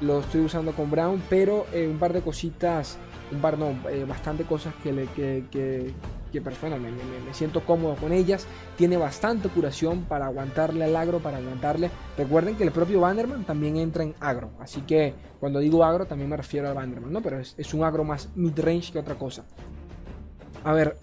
Lo 0.00 0.20
estoy 0.20 0.42
usando 0.42 0.72
con 0.72 0.90
Brown, 0.90 1.22
pero 1.30 1.66
eh, 1.72 1.88
un 1.90 1.98
par 1.98 2.12
de 2.12 2.20
cositas 2.20 2.98
un 3.32 3.40
no, 3.58 3.88
eh, 3.90 4.04
bastante 4.04 4.44
cosas 4.44 4.74
que, 4.82 4.92
le, 4.92 5.06
que, 5.08 5.44
que, 5.50 5.92
que 6.32 6.40
personalmente 6.40 7.02
me, 7.24 7.34
siento 7.34 7.64
cómodo 7.64 7.96
con 7.96 8.12
ellas. 8.12 8.46
Tiene 8.76 8.96
bastante 8.96 9.48
curación 9.48 10.02
para 10.02 10.26
aguantarle 10.26 10.84
al 10.84 10.96
agro, 10.96 11.18
para 11.18 11.38
aguantarle. 11.38 11.90
Recuerden 12.16 12.56
que 12.56 12.64
el 12.64 12.72
propio 12.72 13.00
Bannerman 13.00 13.44
también 13.44 13.76
entra 13.76 14.04
en 14.04 14.14
agro, 14.20 14.50
así 14.60 14.82
que 14.82 15.14
cuando 15.40 15.58
digo 15.58 15.84
agro 15.84 16.06
también 16.06 16.30
me 16.30 16.36
refiero 16.36 16.68
al 16.68 16.74
Bannerman, 16.74 17.12
¿no? 17.12 17.20
Pero 17.20 17.40
es, 17.40 17.74
un 17.74 17.84
agro 17.84 18.04
más 18.04 18.28
mid-range 18.34 18.92
que 18.92 18.98
otra 18.98 19.16
cosa. 19.16 19.44
A 20.64 20.72
ver, 20.72 20.96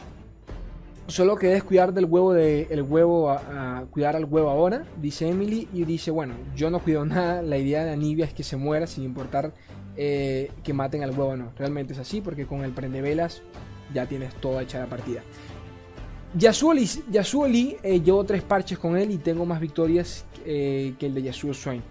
solo 1.08 1.36
que 1.36 1.62
cuidar 1.62 1.94
del 1.94 2.06
huevo 2.06 2.34
de 2.34 2.68
el 2.70 2.82
huevo 2.82 3.32
a, 3.32 3.86
cuidar 3.92 4.16
al 4.16 4.26
huevo 4.26 4.50
ahora, 4.50 4.86
dice 5.02 5.30
Emily 5.30 5.68
y 5.74 5.86
dice, 5.86 6.12
bueno, 6.12 6.36
yo 6.56 6.70
no 6.70 6.80
cuido 6.80 7.06
nada, 7.06 7.42
la 7.42 7.58
idea 7.58 7.84
de 7.84 7.92
Anivia 7.92 8.26
es 8.26 8.34
que 8.34 8.44
se 8.44 8.58
muera 8.58 8.88
sin 8.88 9.04
importar 9.04 9.54
eh, 9.96 10.52
que 10.64 10.74
maten 10.74 11.04
al 11.04 11.12
huevo 11.12 11.36
no. 11.36 11.52
Realmente 11.58 11.94
es 11.94 12.00
así 12.00 12.22
porque 12.22 12.46
con 12.46 12.64
el 12.64 12.72
prende 12.72 13.02
velas 13.02 13.42
ya 13.94 14.06
tienes 14.06 14.34
toda 14.36 14.64
hecha 14.64 14.80
la 14.80 14.88
partida. 14.88 15.22
Yasuo 16.36 16.74
Lee, 16.74 17.78
eh, 17.84 18.02
llevo 18.02 18.24
tres 18.24 18.42
parches 18.42 18.80
con 18.80 18.98
él 18.98 19.12
y 19.12 19.18
tengo 19.18 19.46
más 19.46 19.60
victorias 19.60 20.26
eh, 20.46 20.96
que 20.98 21.06
el 21.06 21.14
de 21.14 21.24
Yasuo 21.24 21.54
Swain. 21.54 21.84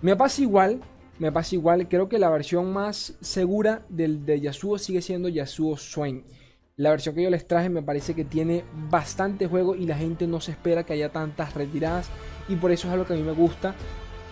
Me 0.00 0.16
pasa 0.16 0.40
igual, 0.40 0.80
me 1.18 1.30
pasa 1.30 1.54
igual. 1.54 1.88
Creo 1.88 2.08
que 2.08 2.18
la 2.18 2.30
versión 2.30 2.72
más 2.72 3.14
segura 3.20 3.82
del 3.90 4.24
de 4.24 4.40
Yasuo 4.40 4.78
sigue 4.78 5.02
siendo 5.02 5.28
Yasuo 5.28 5.76
Swain. 5.76 6.24
La 6.76 6.90
versión 6.90 7.14
que 7.14 7.22
yo 7.22 7.28
les 7.28 7.46
traje 7.46 7.68
me 7.68 7.82
parece 7.82 8.14
que 8.14 8.24
tiene 8.24 8.64
bastante 8.88 9.46
juego 9.46 9.74
y 9.74 9.84
la 9.84 9.96
gente 9.96 10.26
no 10.26 10.40
se 10.40 10.52
espera 10.52 10.84
que 10.84 10.94
haya 10.94 11.12
tantas 11.12 11.54
retiradas 11.54 12.08
y 12.48 12.56
por 12.56 12.72
eso 12.72 12.88
es 12.88 12.94
algo 12.94 13.04
que 13.04 13.12
a 13.12 13.16
mí 13.16 13.22
me 13.22 13.32
gusta. 13.32 13.74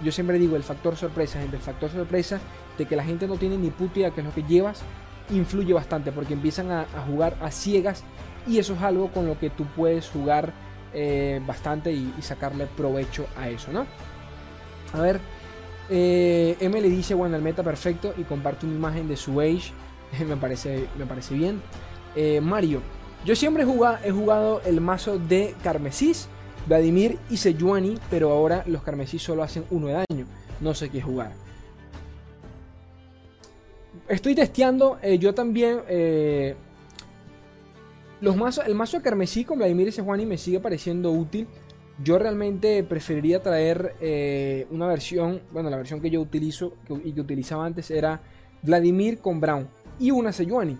Yo 0.02 0.12
siempre 0.12 0.38
digo 0.38 0.56
el 0.56 0.62
factor 0.62 0.96
sorpresa, 0.96 1.40
gente, 1.40 1.56
el 1.56 1.62
factor 1.62 1.90
sorpresa 1.90 2.40
de 2.78 2.86
que 2.86 2.96
la 2.96 3.04
gente 3.04 3.26
no 3.26 3.36
tiene 3.36 3.58
ni 3.58 3.70
puta 3.70 3.98
idea 3.98 4.10
qué 4.10 4.20
es 4.20 4.26
lo 4.26 4.32
que 4.32 4.42
llevas, 4.42 4.82
influye 5.30 5.72
bastante 5.72 6.12
porque 6.12 6.34
empiezan 6.34 6.70
a, 6.70 6.86
jugar 7.06 7.36
a 7.40 7.50
ciegas 7.50 8.02
y 8.46 8.58
eso 8.58 8.74
es 8.74 8.82
algo 8.82 9.10
con 9.10 9.26
lo 9.26 9.38
que 9.38 9.50
tú 9.50 9.64
puedes 9.76 10.08
jugar 10.08 10.52
eh, 10.92 11.40
bastante 11.46 11.92
y, 11.92 12.12
sacarle 12.20 12.66
provecho 12.66 13.26
a 13.36 13.48
eso, 13.48 13.70
¿no? 13.72 13.86
A 14.92 15.00
ver, 15.00 15.20
eh, 15.88 16.56
M 16.60 16.80
le 16.80 16.88
dice, 16.88 17.14
bueno, 17.14 17.36
el 17.36 17.42
meta 17.42 17.62
perfecto 17.62 18.14
y 18.16 18.22
comparte 18.22 18.66
una 18.66 18.74
imagen 18.74 19.08
de 19.08 19.16
su 19.16 19.40
age, 19.40 19.72
me, 20.26 20.36
parece, 20.36 20.88
me 20.98 21.06
parece 21.06 21.34
bien. 21.34 21.60
Eh, 22.16 22.40
Mario. 22.40 22.80
Yo 23.24 23.36
siempre 23.36 23.64
he 23.64 23.66
jugado, 23.66 23.98
he 24.02 24.10
jugado 24.10 24.62
el 24.64 24.80
mazo 24.80 25.18
de 25.18 25.54
Carmesís, 25.62 26.28
Vladimir 26.66 27.18
y 27.30 27.36
Sejuani, 27.36 27.98
pero 28.10 28.30
ahora 28.30 28.62
los 28.66 28.82
Carmesís 28.82 29.22
solo 29.22 29.42
hacen 29.42 29.64
uno 29.70 29.88
de 29.88 30.04
daño. 30.08 30.26
No 30.60 30.74
sé 30.74 30.90
qué 30.90 31.00
jugar. 31.00 31.32
Estoy 34.08 34.34
testeando, 34.34 34.98
eh, 35.02 35.18
yo 35.18 35.34
también. 35.34 35.80
Eh, 35.88 36.54
los 38.20 38.36
mazos, 38.36 38.66
el 38.66 38.74
mazo 38.74 38.98
de 38.98 39.02
Carmesí 39.02 39.44
con 39.44 39.58
Vladimir 39.58 39.88
y 39.88 39.92
Sejuani 39.92 40.26
me 40.26 40.36
sigue 40.36 40.60
pareciendo 40.60 41.10
útil. 41.10 41.46
Yo 42.02 42.18
realmente 42.18 42.82
preferiría 42.82 43.42
traer 43.42 44.66
una 44.70 44.86
versión, 44.86 45.42
bueno, 45.52 45.68
la 45.68 45.76
versión 45.76 46.00
que 46.00 46.10
yo 46.10 46.20
utilizo 46.20 46.74
y 47.04 47.12
que 47.12 47.20
utilizaba 47.20 47.66
antes 47.66 47.90
era 47.90 48.22
Vladimir 48.62 49.18
con 49.18 49.40
Brown 49.40 49.68
y 49.98 50.10
una 50.10 50.32
Sejuani. 50.32 50.78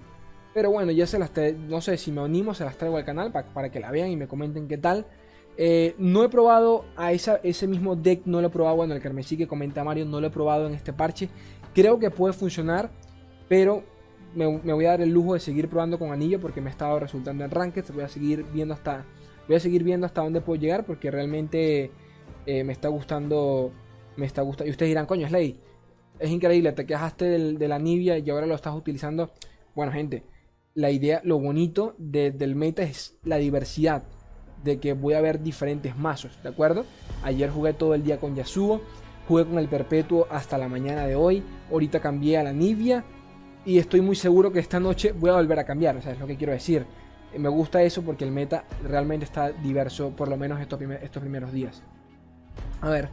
Pero 0.52 0.70
bueno, 0.72 0.90
ya 0.90 1.06
se 1.06 1.18
las 1.18 1.30
no 1.68 1.80
sé 1.80 1.96
si 1.96 2.10
me 2.10 2.22
animo, 2.22 2.54
se 2.54 2.64
las 2.64 2.76
traigo 2.76 2.96
al 2.96 3.04
canal 3.04 3.30
para, 3.30 3.70
que 3.70 3.78
la 3.78 3.90
vean 3.90 4.10
y 4.10 4.16
me 4.16 4.26
comenten 4.26 4.66
qué 4.66 4.78
tal. 4.78 5.06
Eh, 5.62 5.94
no 5.98 6.24
he 6.24 6.30
probado 6.30 6.86
a 6.96 7.12
ese 7.12 7.66
mismo 7.66 7.94
deck, 7.94 8.22
no 8.24 8.40
lo 8.40 8.46
he 8.46 8.50
probado, 8.50 8.76
bueno, 8.76 8.94
el 8.94 9.02
carmesí 9.02 9.36
que 9.36 9.46
comenta 9.46 9.84
Mario, 9.84 10.06
no 10.06 10.18
lo 10.18 10.28
he 10.28 10.30
probado 10.30 10.66
en 10.66 10.72
este 10.72 10.94
parche. 10.94 11.28
Creo 11.74 11.98
que 11.98 12.10
puede 12.10 12.32
funcionar, 12.32 12.90
pero 13.46 13.84
me, 14.34 14.46
voy 14.46 14.86
a 14.86 14.92
dar 14.92 15.02
el 15.02 15.10
lujo 15.10 15.34
de 15.34 15.40
seguir 15.40 15.68
probando 15.68 15.98
con 15.98 16.12
anillo 16.12 16.40
porque 16.40 16.62
me 16.62 16.68
ha 16.68 16.72
estado 16.72 16.98
resultando 16.98 17.44
en 17.44 17.50
ranked. 17.50 17.84
Voy 17.92 18.04
a 18.04 18.08
seguir 18.08 18.46
viendo 18.54 18.72
hasta, 18.72 19.04
voy 19.46 19.56
a 19.56 19.60
seguir 19.60 19.84
viendo 19.84 20.06
hasta 20.06 20.22
dónde 20.22 20.40
puedo 20.40 20.58
llegar 20.58 20.86
porque 20.86 21.10
realmente 21.10 21.90
eh, 22.46 22.64
me 22.64 22.72
está 22.72 22.88
gustando, 22.88 23.70
me 24.16 24.24
está 24.24 24.40
gustando. 24.40 24.68
Y 24.68 24.70
ustedes 24.70 24.88
dirán, 24.88 25.04
coño, 25.04 25.28
Slay, 25.28 25.60
es 26.18 26.30
increíble, 26.30 26.72
te 26.72 26.86
quejaste 26.86 27.26
de 27.26 27.68
la 27.68 27.78
Nibia 27.78 28.16
y 28.16 28.30
ahora 28.30 28.46
lo 28.46 28.54
estás 28.54 28.74
utilizando. 28.74 29.30
Bueno, 29.74 29.92
gente, 29.92 30.24
la 30.72 30.90
idea, 30.90 31.20
lo 31.22 31.38
bonito 31.38 31.96
del 31.98 32.56
meta 32.56 32.82
es 32.82 33.18
la 33.24 33.36
diversidad, 33.36 34.04
de 34.64 34.78
que 34.78 34.92
voy 34.92 35.14
a 35.14 35.20
ver 35.20 35.42
diferentes 35.42 35.96
mazos, 35.96 36.38
¿de 36.42 36.48
acuerdo? 36.48 36.84
Ayer 37.22 37.50
jugué 37.50 37.72
todo 37.72 37.94
el 37.94 38.02
día 38.02 38.18
con 38.18 38.34
Yasuo, 38.34 38.80
jugué 39.28 39.44
con 39.44 39.58
el 39.58 39.68
Perpetuo 39.68 40.26
hasta 40.30 40.58
la 40.58 40.68
mañana 40.68 41.06
de 41.06 41.14
hoy, 41.14 41.42
ahorita 41.70 42.00
cambié 42.00 42.38
a 42.38 42.42
la 42.42 42.52
Nibia 42.52 43.04
y 43.64 43.78
estoy 43.78 44.00
muy 44.00 44.16
seguro 44.16 44.52
que 44.52 44.58
esta 44.58 44.80
noche 44.80 45.12
voy 45.12 45.30
a 45.30 45.34
volver 45.34 45.58
a 45.58 45.64
cambiar, 45.64 45.96
o 45.96 46.02
sea, 46.02 46.12
es 46.12 46.18
lo 46.18 46.26
que 46.26 46.36
quiero 46.36 46.52
decir. 46.52 46.86
Me 47.38 47.48
gusta 47.48 47.80
eso 47.82 48.02
porque 48.02 48.24
el 48.24 48.32
meta 48.32 48.64
realmente 48.82 49.24
está 49.24 49.52
diverso, 49.52 50.10
por 50.10 50.28
lo 50.28 50.36
menos 50.36 50.60
estos, 50.60 50.80
estos 50.80 51.20
primeros 51.20 51.52
días. 51.52 51.82
A 52.80 52.88
ver, 52.88 53.08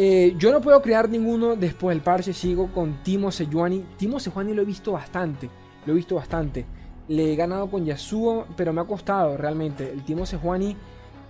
eh, 0.00 0.34
yo 0.38 0.52
no 0.52 0.60
puedo 0.60 0.80
crear 0.80 1.08
ninguno 1.08 1.56
después 1.56 1.94
del 1.94 2.04
parche, 2.04 2.32
sigo 2.32 2.72
con 2.72 3.02
Timo 3.02 3.32
Sejuani. 3.32 3.84
Timo 3.96 4.20
Sejuani 4.20 4.54
lo 4.54 4.62
he 4.62 4.64
visto 4.64 4.92
bastante. 4.92 5.50
Lo 5.84 5.92
he 5.92 5.96
visto 5.96 6.14
bastante. 6.14 6.64
Le 7.08 7.32
he 7.32 7.36
ganado 7.36 7.70
con 7.70 7.84
Yasuo, 7.84 8.46
pero 8.56 8.72
me 8.72 8.80
ha 8.80 8.84
costado 8.84 9.36
realmente. 9.36 9.90
El 9.90 10.04
Timo 10.04 10.26
Sejuani 10.26 10.76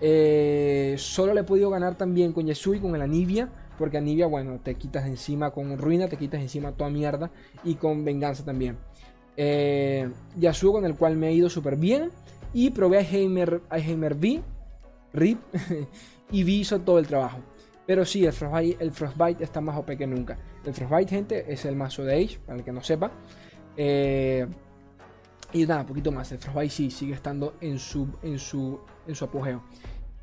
eh, 0.01 0.95
solo 0.99 1.35
le 1.35 1.41
he 1.41 1.45
podido 1.45 1.71
ganar 1.71 1.97
también 1.97 2.33
con 2.33 2.47
Yasuo 2.47 2.75
y 2.75 2.81
con 2.81 2.95
el 2.95 3.03
Anivia. 3.03 3.49
Porque 3.79 3.99
Anivia, 3.99 4.27
bueno, 4.27 4.59
te 4.63 4.75
quitas 4.75 5.07
encima 5.07 5.53
con 5.53 5.79
Ruina, 5.79 6.09
te 6.09 6.17
quitas 6.17 6.41
encima 6.41 6.73
toda 6.73 6.91
mierda. 6.91 7.31
Y 7.65 7.75
con 7.75 8.05
Venganza 8.05 8.45
también. 8.45 8.77
Eh, 9.37 10.11
Yasuo 10.37 10.73
con 10.73 10.85
el 10.85 10.97
cual 10.97 11.17
me 11.17 11.29
ha 11.29 11.31
ido 11.31 11.49
súper 11.49 11.77
bien. 11.77 12.11
Y 12.53 12.71
probé 12.71 12.99
a 12.99 13.03
Heimer, 13.03 13.61
a 13.69 13.79
Heimer 13.79 14.15
V, 14.15 14.43
RIP, 15.13 15.39
y 16.33 16.43
V 16.43 16.51
hizo 16.51 16.81
todo 16.81 16.99
el 16.99 17.07
trabajo. 17.07 17.39
Pero 17.87 18.05
sí, 18.05 18.27
el 18.27 18.33
Frostbite, 18.33 18.85
el 18.85 18.93
Frostbite 18.93 19.43
está 19.43 19.61
más 19.61 19.77
OP 19.79 19.97
que 19.97 20.07
nunca. 20.07 20.37
El 20.65 20.75
Frostbite, 20.75 21.09
gente, 21.09 21.53
es 21.53 21.65
el 21.65 21.75
mazo 21.75 22.05
de 22.05 22.23
Age, 22.23 22.39
para 22.45 22.59
el 22.59 22.65
que 22.65 22.73
no 22.73 22.83
sepa. 22.83 23.11
Eh, 23.77 24.47
y 25.53 25.67
nada, 25.67 25.87
poquito 25.87 26.13
más. 26.13 26.31
El 26.33 26.39
Frostbite 26.39 26.71
sí 26.71 26.91
sigue 26.91 27.15
estando 27.15 27.55
en 27.61 27.79
su, 27.79 28.09
en 28.23 28.39
su, 28.39 28.81
en 29.07 29.15
su 29.15 29.25
apogeo. 29.25 29.63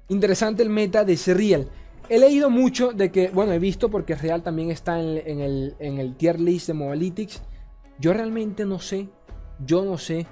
Interesante 0.10 0.62
el 0.62 0.70
meta 0.70 1.04
de 1.04 1.18
Serial. 1.18 1.68
He 2.08 2.20
leído 2.20 2.52
mucho 2.52 2.92
de 2.92 3.12
que, 3.12 3.30
bueno, 3.30 3.52
he 3.54 3.60
visto 3.60 3.90
porque 3.90 4.14
Real 4.14 4.44
también 4.44 4.70
está 4.70 5.00
en, 5.00 5.40
el, 5.40 5.76
en 5.80 5.98
el 5.98 6.16
tier 6.16 6.40
list 6.40 6.68
de 6.68 6.74
Mobalytics. 6.74 7.42
Yo 8.00 8.14
realmente 8.14 8.66
no 8.66 8.80
sé, 8.80 9.10
yo 9.66 9.84
no 9.84 9.98
sé. 9.98 10.28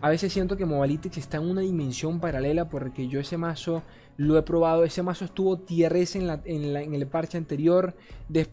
A 0.00 0.10
veces 0.10 0.32
siento 0.32 0.56
que 0.56 0.64
Mobalytics 0.64 1.18
está 1.18 1.38
en 1.38 1.50
una 1.50 1.62
dimensión 1.62 2.20
paralela 2.20 2.68
porque 2.68 3.08
yo 3.08 3.18
ese 3.18 3.36
mazo 3.36 3.82
lo 4.16 4.38
he 4.38 4.42
probado. 4.42 4.84
Ese 4.84 5.02
mazo 5.02 5.24
estuvo 5.24 5.58
tier 5.58 5.96
S 5.96 6.16
en, 6.16 6.28
la, 6.28 6.40
en, 6.44 6.94
el 6.94 7.06
parche 7.08 7.36
anterior. 7.36 7.96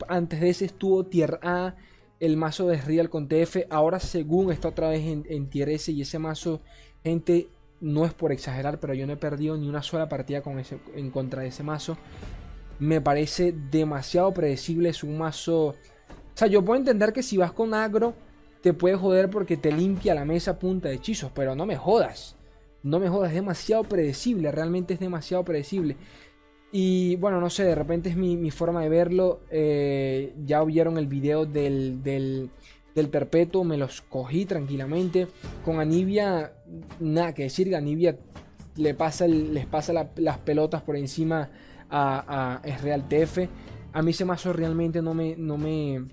antes 0.07 0.41
de 0.41 0.49
ese 0.49 0.65
estuvo 0.65 1.05
tier 1.05 1.39
A 1.43 1.75
el 2.19 2.37
mazo 2.37 2.67
de 2.67 2.81
Real 2.81 3.09
con 3.09 3.27
TF. 3.27 3.67
Ahora 3.69 3.99
según 3.99 4.51
está 4.51 4.69
otra 4.69 4.89
vez 4.89 5.01
en, 5.05 5.25
en 5.29 5.49
tier 5.49 5.69
S 5.69 5.91
y 5.91 6.01
ese 6.01 6.19
mazo, 6.19 6.61
gente, 7.03 7.49
no 7.81 8.05
es 8.05 8.13
por 8.13 8.31
exagerar, 8.31 8.79
pero 8.79 8.93
yo 8.93 9.05
no 9.05 9.13
he 9.13 9.17
perdido 9.17 9.57
ni 9.57 9.67
una 9.67 9.83
sola 9.83 10.09
partida 10.09 10.41
con 10.41 10.59
ese, 10.59 10.79
en 10.95 11.11
contra 11.11 11.41
de 11.41 11.49
ese 11.49 11.63
mazo. 11.63 11.97
Me 12.79 13.01
parece 13.01 13.53
demasiado 13.71 14.33
predecible, 14.33 14.89
es 14.89 15.03
un 15.03 15.17
mazo... 15.17 15.67
O 15.67 16.37
sea, 16.37 16.47
yo 16.47 16.65
puedo 16.65 16.79
entender 16.79 17.13
que 17.13 17.23
si 17.23 17.37
vas 17.37 17.53
con 17.53 17.73
agro, 17.73 18.13
te 18.61 18.73
puede 18.73 18.95
joder 18.95 19.29
porque 19.29 19.55
te 19.55 19.71
limpia 19.71 20.15
la 20.15 20.25
mesa 20.25 20.59
punta 20.59 20.89
de 20.89 20.95
hechizos, 20.95 21.31
pero 21.33 21.55
no 21.55 21.65
me 21.65 21.77
jodas. 21.77 22.35
No 22.83 22.99
me 22.99 23.09
jodas, 23.09 23.29
es 23.29 23.35
demasiado 23.35 23.83
predecible, 23.83 24.51
realmente 24.51 24.95
es 24.95 24.99
demasiado 24.99 25.45
predecible. 25.45 25.95
Y 26.77 27.15
bueno, 27.15 27.39
no 27.39 27.49
sé, 27.49 27.63
de 27.63 27.73
repente 27.73 28.09
es 28.09 28.17
mi, 28.17 28.51
forma 28.51 28.81
de 28.81 28.89
verlo. 28.89 29.39
Eh, 29.49 30.33
ya 30.45 30.61
vieron 30.65 30.97
el 30.97 31.07
video 31.07 31.45
del, 31.45 32.03
del, 32.03 32.49
perpetuo, 33.09 33.63
me 33.63 33.77
los 33.77 34.01
cogí 34.01 34.43
tranquilamente. 34.43 35.29
Con 35.63 35.79
Anivia, 35.79 36.51
nada 36.99 37.33
que 37.33 37.43
decir, 37.43 37.73
Anivia 37.73 38.17
le 38.75 38.93
pasa 38.93 39.25
les 39.25 39.65
pasa 39.65 39.93
las 40.17 40.37
pelotas 40.39 40.81
por 40.81 40.97
encima 40.97 41.49
a, 41.89 42.59
a 42.61 42.77
Real 42.79 43.07
TF. 43.07 43.47
A 43.93 44.01
mí 44.01 44.11
ese 44.11 44.25
mazo 44.25 44.51
realmente 44.51 45.01
no 45.01 45.13
me, 45.13 45.37
no 45.37 45.57
me, 45.57 46.05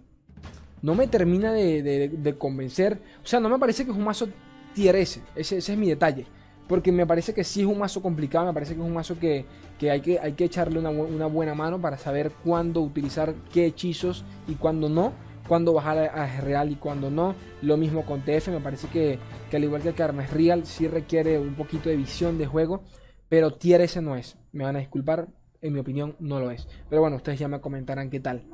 no 0.80 0.94
me 0.94 1.08
termina 1.08 1.52
de, 1.52 2.36
convencer. 2.38 3.00
O 3.20 3.26
sea, 3.26 3.40
no 3.40 3.48
me 3.48 3.58
parece 3.58 3.84
que 3.84 3.90
es 3.90 3.96
un 3.96 4.04
mazo 4.04 4.28
tier. 4.76 4.94
Ese, 4.94 5.22
ese 5.34 5.58
es 5.58 5.76
mi 5.76 5.88
detalle. 5.88 6.24
Porque 6.72 6.90
me 6.90 7.06
parece 7.06 7.34
que 7.34 7.44
sí 7.44 7.60
es 7.60 7.66
un 7.66 7.78
mazo 7.78 8.00
complicado, 8.00 8.46
me 8.46 8.54
parece 8.54 8.74
que 8.74 8.80
es 8.80 8.86
un 8.86 8.94
mazo 8.94 9.18
que, 9.18 9.44
hay, 9.90 10.00
que 10.00 10.18
hay 10.18 10.32
que 10.32 10.44
echarle 10.44 10.78
una, 10.78 11.26
buena 11.26 11.54
mano 11.54 11.78
para 11.78 11.98
saber 11.98 12.32
cuándo 12.42 12.80
utilizar 12.80 13.34
qué 13.52 13.66
hechizos 13.66 14.24
y 14.48 14.54
cuándo 14.54 14.88
no, 14.88 15.12
cuándo 15.46 15.74
bajar 15.74 15.98
a, 15.98 16.40
Real 16.40 16.70
y 16.70 16.76
cuándo 16.76 17.10
no. 17.10 17.34
Lo 17.60 17.76
mismo 17.76 18.06
con 18.06 18.22
TF, 18.22 18.48
me 18.48 18.60
parece 18.60 18.88
que, 18.88 19.18
al 19.52 19.62
igual 19.62 19.82
que 19.82 19.92
Carmes 19.92 20.30
Real, 20.30 20.64
sí 20.64 20.88
requiere 20.88 21.38
un 21.38 21.56
poquito 21.56 21.90
de 21.90 21.96
visión 21.98 22.38
de 22.38 22.46
juego, 22.46 22.84
pero 23.28 23.52
tier 23.52 23.82
ese 23.82 24.00
no 24.00 24.16
es. 24.16 24.38
Me 24.52 24.64
van 24.64 24.76
a 24.76 24.78
disculpar, 24.78 25.28
en 25.60 25.74
mi 25.74 25.78
opinión 25.78 26.16
no 26.20 26.40
lo 26.40 26.50
es. 26.50 26.66
Pero 26.88 27.02
bueno, 27.02 27.16
ustedes 27.16 27.38
ya 27.38 27.48
me 27.48 27.60
comentarán 27.60 28.08
qué 28.08 28.20
tal. 28.20 28.44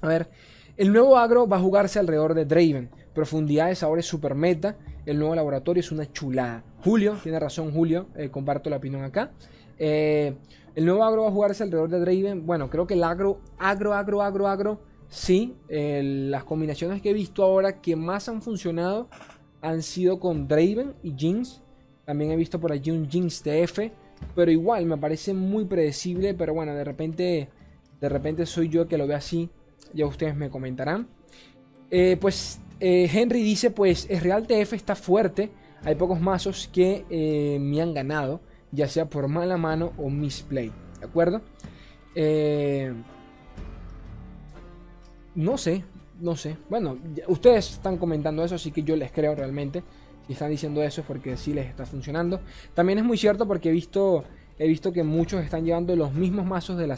A 0.00 0.06
ver, 0.06 0.30
el 0.76 0.92
nuevo 0.92 1.16
agro 1.16 1.48
va 1.48 1.56
a 1.56 1.60
jugarse 1.60 1.98
alrededor 1.98 2.34
de 2.34 2.44
Draven. 2.44 2.90
Profundidades 3.14 3.82
ahora 3.82 3.98
es 3.98 4.06
super 4.06 4.36
meta. 4.36 4.76
El 5.06 5.18
nuevo 5.18 5.34
laboratorio 5.34 5.80
es 5.80 5.90
una 5.90 6.12
chulada. 6.12 6.62
Julio, 6.86 7.18
tiene 7.20 7.40
razón 7.40 7.72
Julio, 7.72 8.06
eh, 8.14 8.28
comparto 8.30 8.70
la 8.70 8.76
opinión 8.76 9.02
acá. 9.02 9.32
Eh, 9.76 10.36
el 10.76 10.86
nuevo 10.86 11.02
agro 11.02 11.22
va 11.22 11.28
a 11.28 11.32
jugarse 11.32 11.64
alrededor 11.64 11.90
de 11.90 11.98
Draven. 11.98 12.46
Bueno, 12.46 12.70
creo 12.70 12.86
que 12.86 12.94
el 12.94 13.02
agro, 13.02 13.40
agro, 13.58 13.92
agro, 13.92 14.22
agro, 14.22 14.46
agro, 14.46 14.80
sí. 15.08 15.56
las 15.68 16.44
combinaciones 16.44 17.02
que 17.02 17.10
he 17.10 17.12
visto 17.12 17.42
ahora 17.42 17.80
que 17.80 17.96
más 17.96 18.28
han 18.28 18.40
funcionado 18.40 19.08
han 19.62 19.82
sido 19.82 20.20
con 20.20 20.46
Draven 20.46 20.94
y 21.02 21.12
Jinx. 21.16 21.60
También 22.04 22.30
he 22.30 22.36
visto 22.36 22.60
por 22.60 22.70
allí 22.70 22.92
un 22.92 23.10
Jinx 23.10 23.42
TF. 23.42 23.90
Pero 24.36 24.50
igual, 24.52 24.86
me 24.86 24.96
parece 24.96 25.34
muy 25.34 25.64
predecible. 25.64 26.34
Pero 26.34 26.54
bueno, 26.54 26.72
de 26.72 26.84
repente, 26.84 27.48
de 28.00 28.08
repente 28.08 28.46
soy 28.46 28.68
yo 28.68 28.86
que 28.86 28.96
lo 28.96 29.08
veo 29.08 29.16
así. 29.16 29.50
Ya 29.92 30.06
ustedes 30.06 30.36
me 30.36 30.50
comentarán. 30.50 31.08
Eh, 31.90 32.16
pues 32.20 32.60
Henry 32.78 33.42
dice, 33.42 33.72
pues 33.72 34.06
el 34.08 34.20
Real 34.20 34.46
TF 34.46 34.74
está 34.74 34.94
fuerte. 34.94 35.50
Hay 35.86 35.94
pocos 35.94 36.20
mazos 36.20 36.68
que 36.72 37.04
eh, 37.10 37.58
me 37.60 37.80
han 37.80 37.94
ganado, 37.94 38.40
ya 38.72 38.88
sea 38.88 39.08
por 39.08 39.28
mala 39.28 39.56
mano 39.56 39.92
o 39.98 40.10
misplay. 40.10 40.72
¿De 40.98 41.06
acuerdo? 41.06 41.42
Eh, 42.16 42.92
no 45.36 45.56
sé, 45.56 45.84
no 46.20 46.34
sé. 46.34 46.56
Bueno, 46.68 46.98
ustedes 47.28 47.74
están 47.74 47.98
comentando 47.98 48.42
eso, 48.44 48.56
así 48.56 48.72
que 48.72 48.82
yo 48.82 48.96
les 48.96 49.12
creo 49.12 49.36
realmente. 49.36 49.84
Si 50.26 50.32
están 50.32 50.50
diciendo 50.50 50.82
eso 50.82 51.02
es 51.02 51.06
porque 51.06 51.36
sí 51.36 51.54
les 51.54 51.66
está 51.66 51.86
funcionando. 51.86 52.40
También 52.74 52.98
es 52.98 53.04
muy 53.04 53.16
cierto 53.16 53.46
porque 53.46 53.68
he 53.68 53.72
visto, 53.72 54.24
he 54.58 54.66
visto 54.66 54.92
que 54.92 55.04
muchos 55.04 55.44
están 55.44 55.64
llevando 55.64 55.94
los 55.94 56.12
mismos 56.14 56.46
mazos 56.46 56.76
de 56.78 56.96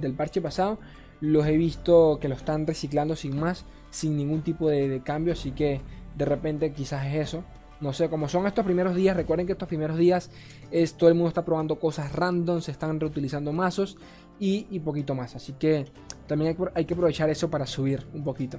del 0.00 0.14
parche 0.14 0.40
pasado. 0.40 0.78
Los 1.20 1.46
he 1.46 1.58
visto 1.58 2.18
que 2.22 2.28
lo 2.28 2.36
están 2.36 2.66
reciclando 2.66 3.16
sin 3.16 3.38
más, 3.38 3.66
sin 3.90 4.16
ningún 4.16 4.40
tipo 4.40 4.70
de, 4.70 5.02
cambio. 5.04 5.34
Así 5.34 5.50
que 5.50 5.82
de 6.16 6.24
repente 6.24 6.72
quizás 6.72 7.04
es 7.04 7.16
eso. 7.16 7.44
No 7.84 7.92
sé, 7.92 8.08
como 8.08 8.30
son 8.30 8.46
estos 8.46 8.64
primeros 8.64 8.96
días, 8.96 9.14
recuerden 9.14 9.46
que 9.46 9.52
estos 9.52 9.68
primeros 9.68 9.98
días 9.98 10.30
es, 10.70 10.94
todo 10.94 11.10
el 11.10 11.14
mundo 11.14 11.28
está 11.28 11.44
probando 11.44 11.78
cosas 11.78 12.12
random, 12.12 12.62
se 12.62 12.70
están 12.70 12.98
reutilizando 12.98 13.52
mazos 13.52 13.98
y, 14.40 14.80
poquito 14.80 15.14
más. 15.14 15.36
Así 15.36 15.52
que 15.52 15.84
también 16.26 16.56
hay, 16.74 16.86
que 16.86 16.94
aprovechar 16.94 17.28
eso 17.28 17.50
para 17.50 17.66
subir 17.66 18.06
un 18.14 18.24
poquito. 18.24 18.58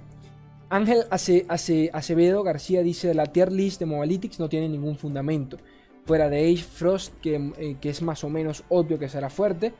Ángel 0.69 1.05
Acevedo 1.09 2.43
García 2.43 2.83
dice, 2.83 3.15
la 3.15 3.25
tier 3.25 3.51
list 3.51 3.79
de 3.79 3.87
Mobalytics 3.87 4.39
no 4.39 4.47
tiene 4.47 4.69
ningún 4.69 4.95
fundamento. 4.95 5.57
Fuera 6.05 6.29
de 6.29 6.47
Age 6.47 6.63
Frost, 6.63 7.15
que, 7.19 7.51
eh, 7.57 7.77
que, 7.81 7.89
es 7.89 8.03
más 8.03 8.23
o 8.23 8.29
menos 8.29 8.63
obvio 8.69 8.99
que 8.99 9.09
será 9.09 9.31
fuerte. 9.31 9.73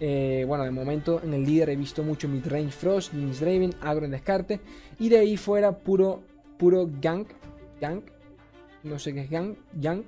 Eh, 0.00 0.44
bueno, 0.48 0.64
de 0.64 0.72
momento 0.72 1.20
en 1.22 1.34
el 1.34 1.44
líder 1.44 1.70
he 1.70 1.76
visto 1.76 2.02
mucho 2.02 2.28
Midrange 2.28 2.72
Frost, 2.72 3.12
Jinx 3.12 3.38
Draven, 3.38 3.74
Agro 3.80 4.06
en 4.06 4.10
descarte. 4.10 4.58
Y 4.98 5.08
de 5.08 5.18
ahí 5.18 5.36
fuera 5.36 5.78
puro, 5.78 6.24
puro 6.58 6.90
Gank. 7.00 7.28
Gank. 7.80 8.17
No 8.82 8.98
sé 8.98 9.14
qué 9.14 9.22
es. 9.22 9.30
Gank. 9.30 10.06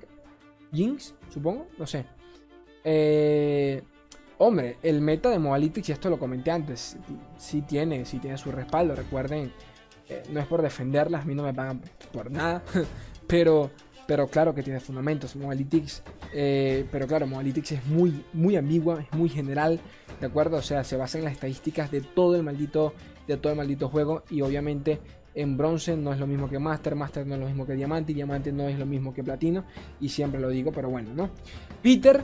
Jinx, 0.73 1.13
supongo. 1.29 1.67
No 1.77 1.85
sé. 1.85 2.05
Eh, 2.83 3.83
hombre, 4.37 4.77
el 4.81 5.01
meta 5.01 5.29
de 5.29 5.39
Mobalytics, 5.39 5.89
y 5.89 5.91
esto 5.91 6.09
lo 6.09 6.17
comenté 6.17 6.51
antes, 6.51 6.97
sí 7.37 7.61
tiene, 7.61 8.05
sí 8.05 8.19
tiene 8.19 8.37
su 8.37 8.51
respaldo. 8.51 8.95
Recuerden 8.95 9.51
eh, 10.11 10.23
no 10.29 10.41
es 10.41 10.47
por 10.47 10.61
defenderlas, 10.61 11.21
a 11.21 11.25
mí 11.25 11.33
no 11.33 11.43
me 11.43 11.53
pagan 11.53 11.81
por 12.11 12.29
nada, 12.29 12.61
pero, 13.27 13.71
pero 14.07 14.27
claro 14.27 14.53
que 14.53 14.61
tiene 14.61 14.81
fundamentos. 14.81 15.37
Mobalytics, 15.37 16.03
eh, 16.33 16.85
pero 16.91 17.07
claro, 17.07 17.27
Mobalytics 17.27 17.71
es 17.71 17.85
muy, 17.85 18.25
muy 18.33 18.57
ambigua, 18.57 19.01
es 19.01 19.17
muy 19.17 19.29
general, 19.29 19.79
¿de 20.19 20.27
acuerdo? 20.27 20.57
O 20.57 20.61
sea, 20.61 20.83
se 20.83 20.97
basa 20.97 21.17
en 21.17 21.23
las 21.23 21.33
estadísticas 21.33 21.91
de 21.91 22.01
todo 22.01 22.35
el 22.35 22.43
maldito, 22.43 22.93
de 23.25 23.37
todo 23.37 23.53
el 23.53 23.57
maldito 23.57 23.87
juego 23.87 24.23
y 24.29 24.41
obviamente 24.41 24.99
en 25.33 25.57
bronce 25.57 25.95
no 25.95 26.13
es 26.13 26.19
lo 26.19 26.27
mismo 26.27 26.49
que 26.49 26.59
Master, 26.59 26.95
Master 26.95 27.25
no 27.25 27.35
es 27.35 27.39
lo 27.39 27.47
mismo 27.47 27.65
que 27.65 27.73
Diamante, 27.73 28.11
y 28.11 28.15
Diamante 28.15 28.51
no 28.51 28.67
es 28.67 28.77
lo 28.77 28.85
mismo 28.85 29.13
que 29.13 29.23
Platino, 29.23 29.63
y 29.99 30.09
siempre 30.09 30.39
lo 30.39 30.49
digo, 30.49 30.71
pero 30.71 30.89
bueno, 30.89 31.11
¿no? 31.13 31.29
Peter 31.81 32.23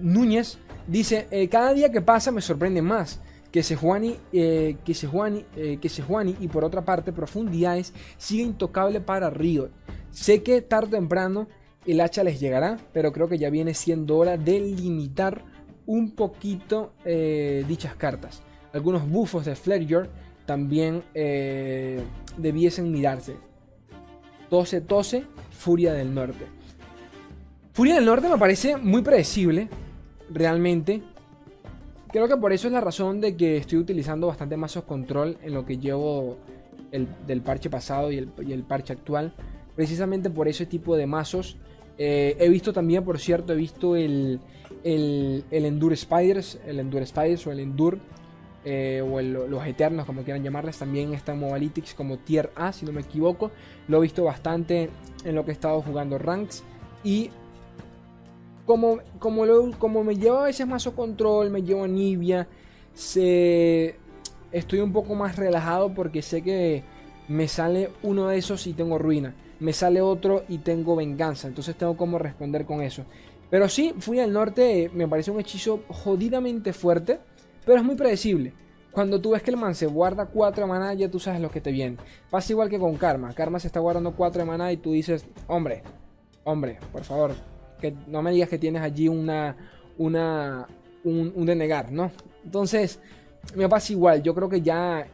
Núñez 0.00 0.58
dice, 0.86 1.26
eh, 1.30 1.48
cada 1.48 1.72
día 1.74 1.90
que 1.90 2.00
pasa 2.00 2.30
me 2.30 2.40
sorprende 2.40 2.82
más 2.82 3.20
que 3.50 3.62
Sejuani, 3.62 4.16
eh, 4.32 4.76
que, 4.84 4.94
Sejuani, 4.94 5.44
eh, 5.56 5.78
que 5.80 5.88
Sejuani 5.88 6.36
y 6.40 6.48
por 6.48 6.64
otra 6.64 6.84
parte 6.84 7.12
Profundidades 7.12 7.94
sigue 8.18 8.42
intocable 8.42 9.00
para 9.00 9.30
Riot. 9.30 9.70
Sé 10.10 10.42
que 10.42 10.60
tarde 10.60 10.88
o 10.88 11.00
temprano 11.00 11.48
el 11.86 12.00
hacha 12.00 12.22
les 12.22 12.40
llegará, 12.40 12.76
pero 12.92 13.12
creo 13.12 13.28
que 13.28 13.38
ya 13.38 13.48
viene 13.48 13.72
siendo 13.72 14.18
hora 14.18 14.36
de 14.36 14.60
limitar 14.60 15.44
un 15.86 16.10
poquito 16.10 16.92
dichas 17.66 17.94
cartas. 17.94 18.42
Algunos 18.74 19.08
bufos 19.08 19.46
de 19.46 19.56
Fledger 19.56 20.10
también 20.48 21.04
eh, 21.12 22.00
debiesen 22.38 22.90
mirarse. 22.90 23.36
Tose 24.48 24.80
Tose, 24.80 25.24
Furia 25.50 25.92
del 25.92 26.14
Norte. 26.14 26.46
Furia 27.74 27.96
del 27.96 28.06
Norte 28.06 28.30
me 28.30 28.38
parece 28.38 28.78
muy 28.78 29.02
predecible, 29.02 29.68
realmente. 30.30 31.02
Creo 32.10 32.28
que 32.28 32.38
por 32.38 32.54
eso 32.54 32.66
es 32.66 32.72
la 32.72 32.80
razón 32.80 33.20
de 33.20 33.36
que 33.36 33.58
estoy 33.58 33.76
utilizando 33.76 34.26
bastante 34.26 34.56
mazos 34.56 34.84
control 34.84 35.36
en 35.42 35.52
lo 35.52 35.66
que 35.66 35.76
llevo 35.76 36.38
el, 36.92 37.06
del 37.26 37.42
parche 37.42 37.68
pasado 37.68 38.10
y 38.10 38.16
el, 38.16 38.62
parche 38.62 38.94
actual. 38.94 39.34
Precisamente 39.76 40.30
por 40.30 40.48
ese 40.48 40.64
tipo 40.64 40.96
de 40.96 41.06
mazos. 41.06 41.58
Eh, 41.98 42.38
he 42.40 42.48
visto 42.48 42.72
también, 42.72 43.04
por 43.04 43.18
cierto, 43.18 43.52
he 43.52 43.56
visto 43.56 43.96
el, 43.96 44.40
el, 44.82 45.44
Endure 45.50 45.94
Spiders, 45.94 46.58
el 46.66 46.80
Endure 46.80 47.04
Spiders 47.04 47.46
o 47.46 47.52
el 47.52 47.60
Endure, 47.60 47.98
eh, 48.64 49.02
o 49.02 49.20
los 49.20 49.66
Eternos, 49.66 50.06
como 50.06 50.22
quieran 50.22 50.42
llamarles, 50.42 50.78
también 50.78 51.14
está 51.14 51.32
en 51.32 51.40
Mobalytics 51.40 51.94
como 51.94 52.18
Tier 52.18 52.50
A, 52.56 52.72
si 52.72 52.84
no 52.84 52.92
me 52.92 53.00
equivoco. 53.00 53.50
Lo 53.86 53.98
he 53.98 54.02
visto 54.02 54.24
bastante 54.24 54.90
en 55.24 55.34
lo 55.34 55.44
que 55.44 55.52
he 55.52 55.54
estado 55.54 55.80
jugando 55.82 56.18
Ranks. 56.18 56.62
Y 57.04 57.30
como, 58.66 58.98
como, 59.18 59.44
como 59.78 60.04
me 60.04 60.16
llevo 60.16 60.38
a 60.38 60.44
veces 60.44 60.66
mazo 60.66 60.94
control, 60.94 61.50
me 61.50 61.62
llevo 61.62 61.84
a 61.84 61.88
Nibia, 61.88 62.48
se, 62.92 63.96
estoy 64.52 64.80
un 64.80 64.92
poco 64.92 65.14
más 65.14 65.36
relajado 65.36 65.94
porque 65.94 66.22
sé 66.22 66.42
que 66.42 66.82
me 67.28 67.48
sale 67.48 67.90
uno 68.02 68.28
de 68.28 68.38
esos 68.38 68.66
y 68.66 68.72
tengo 68.72 68.98
ruina. 68.98 69.34
Me 69.60 69.72
sale 69.72 70.00
otro 70.00 70.44
y 70.48 70.58
tengo 70.58 70.96
venganza. 70.96 71.48
Entonces 71.48 71.76
tengo 71.76 71.96
como 71.96 72.18
responder 72.18 72.64
con 72.64 72.82
eso. 72.82 73.04
Pero 73.50 73.68
sí, 73.68 73.94
fui 73.98 74.20
al 74.20 74.32
norte, 74.32 74.90
me 74.92 75.08
parece 75.08 75.30
un 75.30 75.40
hechizo 75.40 75.82
jodidamente 75.88 76.72
fuerte, 76.72 77.20
pero 77.68 77.80
es 77.80 77.84
muy 77.84 77.96
predecible. 77.96 78.54
Cuando 78.90 79.20
tú 79.20 79.32
ves 79.32 79.42
que 79.42 79.50
el 79.50 79.58
man 79.58 79.74
se 79.74 79.84
guarda 79.84 80.24
4 80.24 80.62
de 80.62 80.66
maná, 80.66 80.94
ya 80.94 81.10
tú 81.10 81.20
sabes 81.20 81.38
lo 81.38 81.50
que 81.50 81.60
te 81.60 81.70
viene. 81.70 81.98
Pasa 82.30 82.50
igual 82.54 82.70
que 82.70 82.78
con 82.78 82.96
Karma. 82.96 83.34
Karma 83.34 83.60
se 83.60 83.66
está 83.66 83.78
guardando 83.78 84.12
4 84.16 84.40
de 84.40 84.46
maná 84.46 84.72
y 84.72 84.78
tú 84.78 84.92
dices, 84.92 85.26
hombre, 85.48 85.82
hombre, 86.44 86.78
por 86.90 87.04
favor, 87.04 87.34
que 87.78 87.94
no 88.06 88.22
me 88.22 88.32
digas 88.32 88.48
que 88.48 88.56
tienes 88.56 88.80
allí 88.80 89.06
una, 89.06 89.54
una, 89.98 90.66
un, 91.04 91.44
denegar, 91.44 91.92
¿no? 91.92 92.10
Entonces, 92.42 93.00
me 93.54 93.68
pasa 93.68 93.92
igual, 93.92 94.22
yo 94.22 94.34
creo 94.34 94.48
que 94.48 94.62
ya 94.62 95.06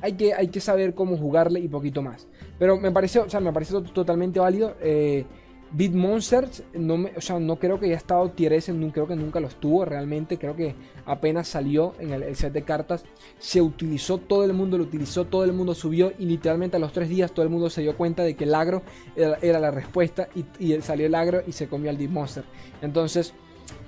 hay 0.00 0.12
que, 0.12 0.34
hay 0.34 0.46
que 0.46 0.60
saber 0.60 0.94
cómo 0.94 1.16
jugarle 1.16 1.58
y 1.58 1.66
poquito 1.66 2.00
más. 2.00 2.28
Pero 2.60 2.78
me 2.78 2.92
parece, 2.92 3.18
o 3.18 3.28
sea, 3.28 3.40
me 3.40 3.52
parece 3.52 3.74
totalmente 3.92 4.38
válido. 4.38 4.76
Eh, 4.80 5.26
Beat 5.72 5.92
Monsters, 5.92 6.62
no, 6.74 6.96
me, 6.96 7.12
o 7.16 7.20
sea, 7.20 7.40
no 7.40 7.56
creo 7.56 7.80
que 7.80 7.86
haya 7.86 7.96
estado 7.96 8.30
tier 8.30 8.52
S, 8.52 8.72
creo 8.92 9.08
que 9.08 9.16
nunca 9.16 9.40
los 9.40 9.56
tuvo 9.56 9.84
realmente, 9.84 10.38
creo 10.38 10.54
que 10.54 10.76
apenas 11.04 11.48
salió 11.48 11.94
en 11.98 12.12
el, 12.12 12.36
set 12.36 12.52
de 12.52 12.62
cartas, 12.62 13.04
se 13.38 13.60
utilizó, 13.60 14.18
todo 14.18 14.44
el 14.44 14.52
mundo 14.52 14.78
lo 14.78 14.84
utilizó, 14.84 15.24
todo 15.24 15.42
el 15.42 15.52
mundo 15.52 15.74
subió 15.74 16.12
y 16.18 16.26
literalmente 16.26 16.76
a 16.76 16.80
los 16.80 16.92
tres 16.92 17.08
días 17.08 17.32
todo 17.32 17.44
el 17.44 17.50
mundo 17.50 17.68
se 17.68 17.82
dio 17.82 17.96
cuenta 17.96 18.22
de 18.22 18.36
que 18.36 18.44
el 18.44 18.54
agro 18.54 18.82
era, 19.16 19.58
la 19.58 19.72
respuesta 19.72 20.28
y, 20.60 20.80
salió 20.80 21.06
el 21.06 21.14
agro 21.14 21.42
y 21.46 21.52
se 21.52 21.66
comió 21.66 21.90
al 21.90 21.96
Beat 21.96 22.10
Monster. 22.10 22.44
Entonces 22.80 23.34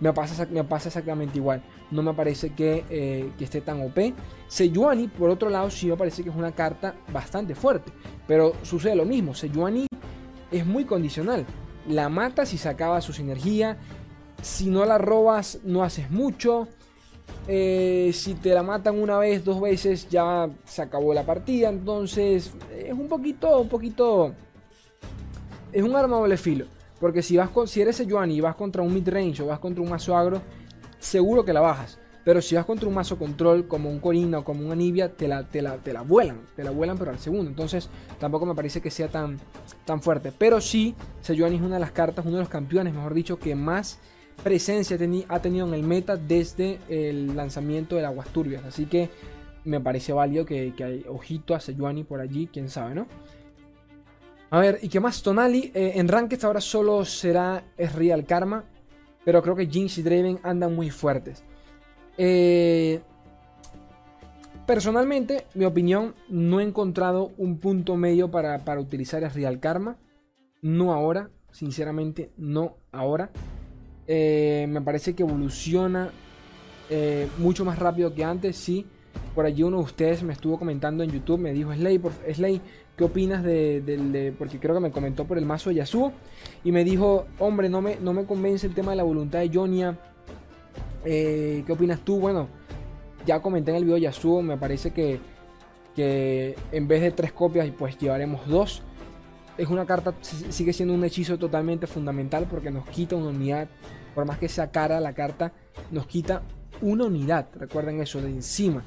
me 0.00 0.12
pasa, 0.12 0.48
me 0.50 0.64
pasa 0.64 0.88
exactamente 0.88 1.38
igual, 1.38 1.62
no 1.92 2.02
me 2.02 2.12
parece 2.12 2.50
que, 2.50 2.84
eh, 2.90 3.30
que 3.38 3.44
esté 3.44 3.60
tan 3.60 3.80
OP. 3.82 4.14
Sejuani, 4.48 5.06
por 5.06 5.30
otro 5.30 5.48
lado, 5.48 5.70
sí 5.70 5.86
me 5.86 5.96
parece 5.96 6.24
que 6.24 6.30
es 6.30 6.36
una 6.36 6.52
carta 6.52 6.96
bastante 7.12 7.54
fuerte, 7.54 7.92
pero 8.26 8.52
sucede 8.62 8.96
lo 8.96 9.04
mismo, 9.04 9.32
Sejuani 9.32 9.86
es 10.50 10.66
muy 10.66 10.84
condicional 10.84 11.46
la 11.88 12.08
matas 12.08 12.52
y 12.52 12.58
se 12.58 12.68
acaba 12.68 13.00
su 13.00 13.12
sinergia. 13.12 13.76
Si 14.42 14.66
no 14.66 14.84
la 14.84 14.98
robas, 14.98 15.60
no 15.64 15.82
haces 15.82 16.10
mucho. 16.10 16.68
Eh, 17.46 18.10
si 18.14 18.34
te 18.34 18.54
la 18.54 18.62
matan 18.62 19.00
una 19.00 19.18
vez, 19.18 19.44
dos 19.44 19.60
veces, 19.60 20.08
ya 20.08 20.48
se 20.64 20.82
acabó 20.82 21.14
la 21.14 21.24
partida. 21.24 21.68
Entonces, 21.68 22.52
es 22.76 22.92
un 22.92 23.08
poquito, 23.08 23.60
un 23.60 23.68
poquito. 23.68 24.34
Es 25.72 25.82
un 25.82 25.96
arma 25.96 26.16
doble 26.16 26.36
filo. 26.36 26.66
Porque 27.00 27.22
si 27.22 27.36
vas 27.36 27.48
con, 27.50 27.68
si 27.68 27.80
eres 27.80 28.00
y 28.00 28.40
vas 28.40 28.56
contra 28.56 28.82
un 28.82 28.92
midrange 28.92 29.42
o 29.42 29.46
vas 29.46 29.58
contra 29.58 29.82
un 29.82 29.90
mazo 29.90 30.16
agro, 30.16 30.42
seguro 30.98 31.44
que 31.44 31.52
la 31.52 31.60
bajas. 31.60 31.98
Pero 32.28 32.42
si 32.42 32.56
vas 32.56 32.66
contra 32.66 32.86
un 32.86 32.94
mazo 32.94 33.16
control 33.16 33.66
como 33.66 33.88
un 33.88 34.00
Corina 34.00 34.40
o 34.40 34.44
como 34.44 34.62
un 34.62 34.70
Anivia, 34.70 35.16
te 35.16 35.26
la, 35.26 35.44
te, 35.44 35.62
la, 35.62 35.78
te 35.78 35.94
la 35.94 36.02
vuelan. 36.02 36.42
Te 36.54 36.62
la 36.62 36.70
vuelan 36.70 36.98
pero 36.98 37.10
al 37.10 37.18
segundo. 37.18 37.48
Entonces 37.48 37.88
tampoco 38.20 38.44
me 38.44 38.54
parece 38.54 38.82
que 38.82 38.90
sea 38.90 39.08
tan, 39.08 39.38
tan 39.86 40.02
fuerte. 40.02 40.30
Pero 40.36 40.60
sí, 40.60 40.94
Sejuani 41.22 41.56
es 41.56 41.62
una 41.62 41.76
de 41.76 41.80
las 41.80 41.92
cartas, 41.92 42.26
uno 42.26 42.36
de 42.36 42.42
los 42.42 42.50
campeones, 42.50 42.92
mejor 42.92 43.14
dicho, 43.14 43.38
que 43.38 43.54
más 43.54 43.98
presencia 44.44 44.98
ha 45.28 45.40
tenido 45.40 45.66
en 45.66 45.72
el 45.72 45.82
meta 45.84 46.18
desde 46.18 46.78
el 46.90 47.34
lanzamiento 47.34 47.96
de 47.96 48.04
Aguas 48.04 48.28
Turbias. 48.28 48.62
Así 48.66 48.84
que 48.84 49.08
me 49.64 49.80
parece 49.80 50.12
válido 50.12 50.44
que, 50.44 50.74
hay 50.84 51.06
ojito 51.08 51.54
a 51.54 51.60
Sejuani 51.60 52.04
por 52.04 52.20
allí, 52.20 52.46
quién 52.52 52.68
sabe, 52.68 52.94
¿no? 52.94 53.06
A 54.50 54.60
ver, 54.60 54.80
¿y 54.82 54.90
qué 54.90 55.00
más? 55.00 55.22
Tonali, 55.22 55.72
eh, 55.74 55.92
en 55.94 56.08
Ranked 56.08 56.44
ahora 56.44 56.60
solo 56.60 57.06
será 57.06 57.64
Real 57.78 58.26
Karma, 58.26 58.66
pero 59.24 59.42
creo 59.42 59.56
que 59.56 59.66
Jinx 59.66 59.96
y 59.96 60.02
Draven 60.02 60.40
andan 60.42 60.74
muy 60.74 60.90
fuertes. 60.90 61.42
Eh, 62.18 63.00
personalmente, 64.66 65.46
mi 65.54 65.64
opinión, 65.64 66.14
no 66.28 66.60
he 66.60 66.64
encontrado 66.64 67.30
un 67.38 67.58
punto 67.58 67.96
medio 67.96 68.30
para, 68.30 68.60
utilizar 68.78 69.22
el 69.22 69.30
Real 69.30 69.60
Karma. 69.60 69.96
No 70.60 70.92
ahora, 70.92 71.30
sinceramente, 71.52 72.32
no 72.36 72.76
ahora. 72.92 73.30
Eh, 74.08 74.66
me 74.68 74.82
parece 74.82 75.14
que 75.14 75.22
evoluciona 75.22 76.10
eh, 76.90 77.28
mucho 77.38 77.64
más 77.64 77.78
rápido 77.78 78.12
que 78.12 78.24
antes, 78.24 78.56
sí. 78.56 78.84
Por 79.34 79.46
allí 79.46 79.62
uno 79.62 79.78
de 79.78 79.84
ustedes 79.84 80.24
me 80.24 80.32
estuvo 80.32 80.58
comentando 80.58 81.04
en 81.04 81.10
YouTube, 81.10 81.38
me 81.38 81.52
dijo, 81.52 81.72
Slay, 81.72 81.98
por, 81.98 82.12
¿qué 82.96 83.04
opinas 83.04 83.44
de, 83.44 84.34
Porque 84.36 84.58
creo 84.58 84.74
que 84.74 84.80
me 84.80 84.90
comentó 84.90 85.24
por 85.24 85.38
el 85.38 85.46
mazo 85.46 85.70
de 85.70 85.76
Yasuo. 85.76 86.12
Y 86.64 86.72
me 86.72 86.82
dijo, 86.82 87.26
hombre, 87.38 87.68
no 87.68 87.80
me, 87.80 87.96
no 88.00 88.12
me 88.12 88.24
convence 88.24 88.66
el 88.66 88.74
tema 88.74 88.90
de 88.90 88.96
la 88.96 89.04
voluntad 89.04 89.38
de 89.38 89.50
Jonia 89.54 89.96
eh, 91.04 91.62
¿Qué 91.66 91.72
opinas 91.72 92.00
tú? 92.00 92.18
Bueno, 92.20 92.48
ya 93.26 93.40
comenté 93.40 93.70
en 93.70 93.76
el 93.78 93.84
video 93.84 93.98
Yasuo, 93.98 94.42
me 94.42 94.56
parece 94.56 94.92
que, 94.92 95.20
que 95.94 96.56
en 96.72 96.88
vez 96.88 97.02
de 97.02 97.10
tres 97.10 97.32
copias, 97.32 97.68
pues 97.76 97.98
llevaremos 97.98 98.46
dos. 98.46 98.82
es 99.56 99.68
una 99.68 99.86
carta, 99.86 100.14
sigue 100.20 100.72
siendo 100.72 100.94
un 100.94 101.04
hechizo 101.04 101.38
totalmente 101.38 101.86
fundamental 101.86 102.46
porque 102.50 102.70
nos 102.70 102.88
quita 102.88 103.16
una 103.16 103.28
unidad. 103.28 103.68
Por 104.14 104.24
más 104.24 104.38
que 104.38 104.48
sea 104.48 104.70
cara 104.70 104.98
la 105.00 105.12
carta, 105.12 105.52
nos 105.90 106.06
quita 106.06 106.42
una 106.80 107.04
unidad. 107.04 107.48
Recuerden 107.54 108.00
eso, 108.00 108.20
de 108.20 108.30
encima. 108.30 108.82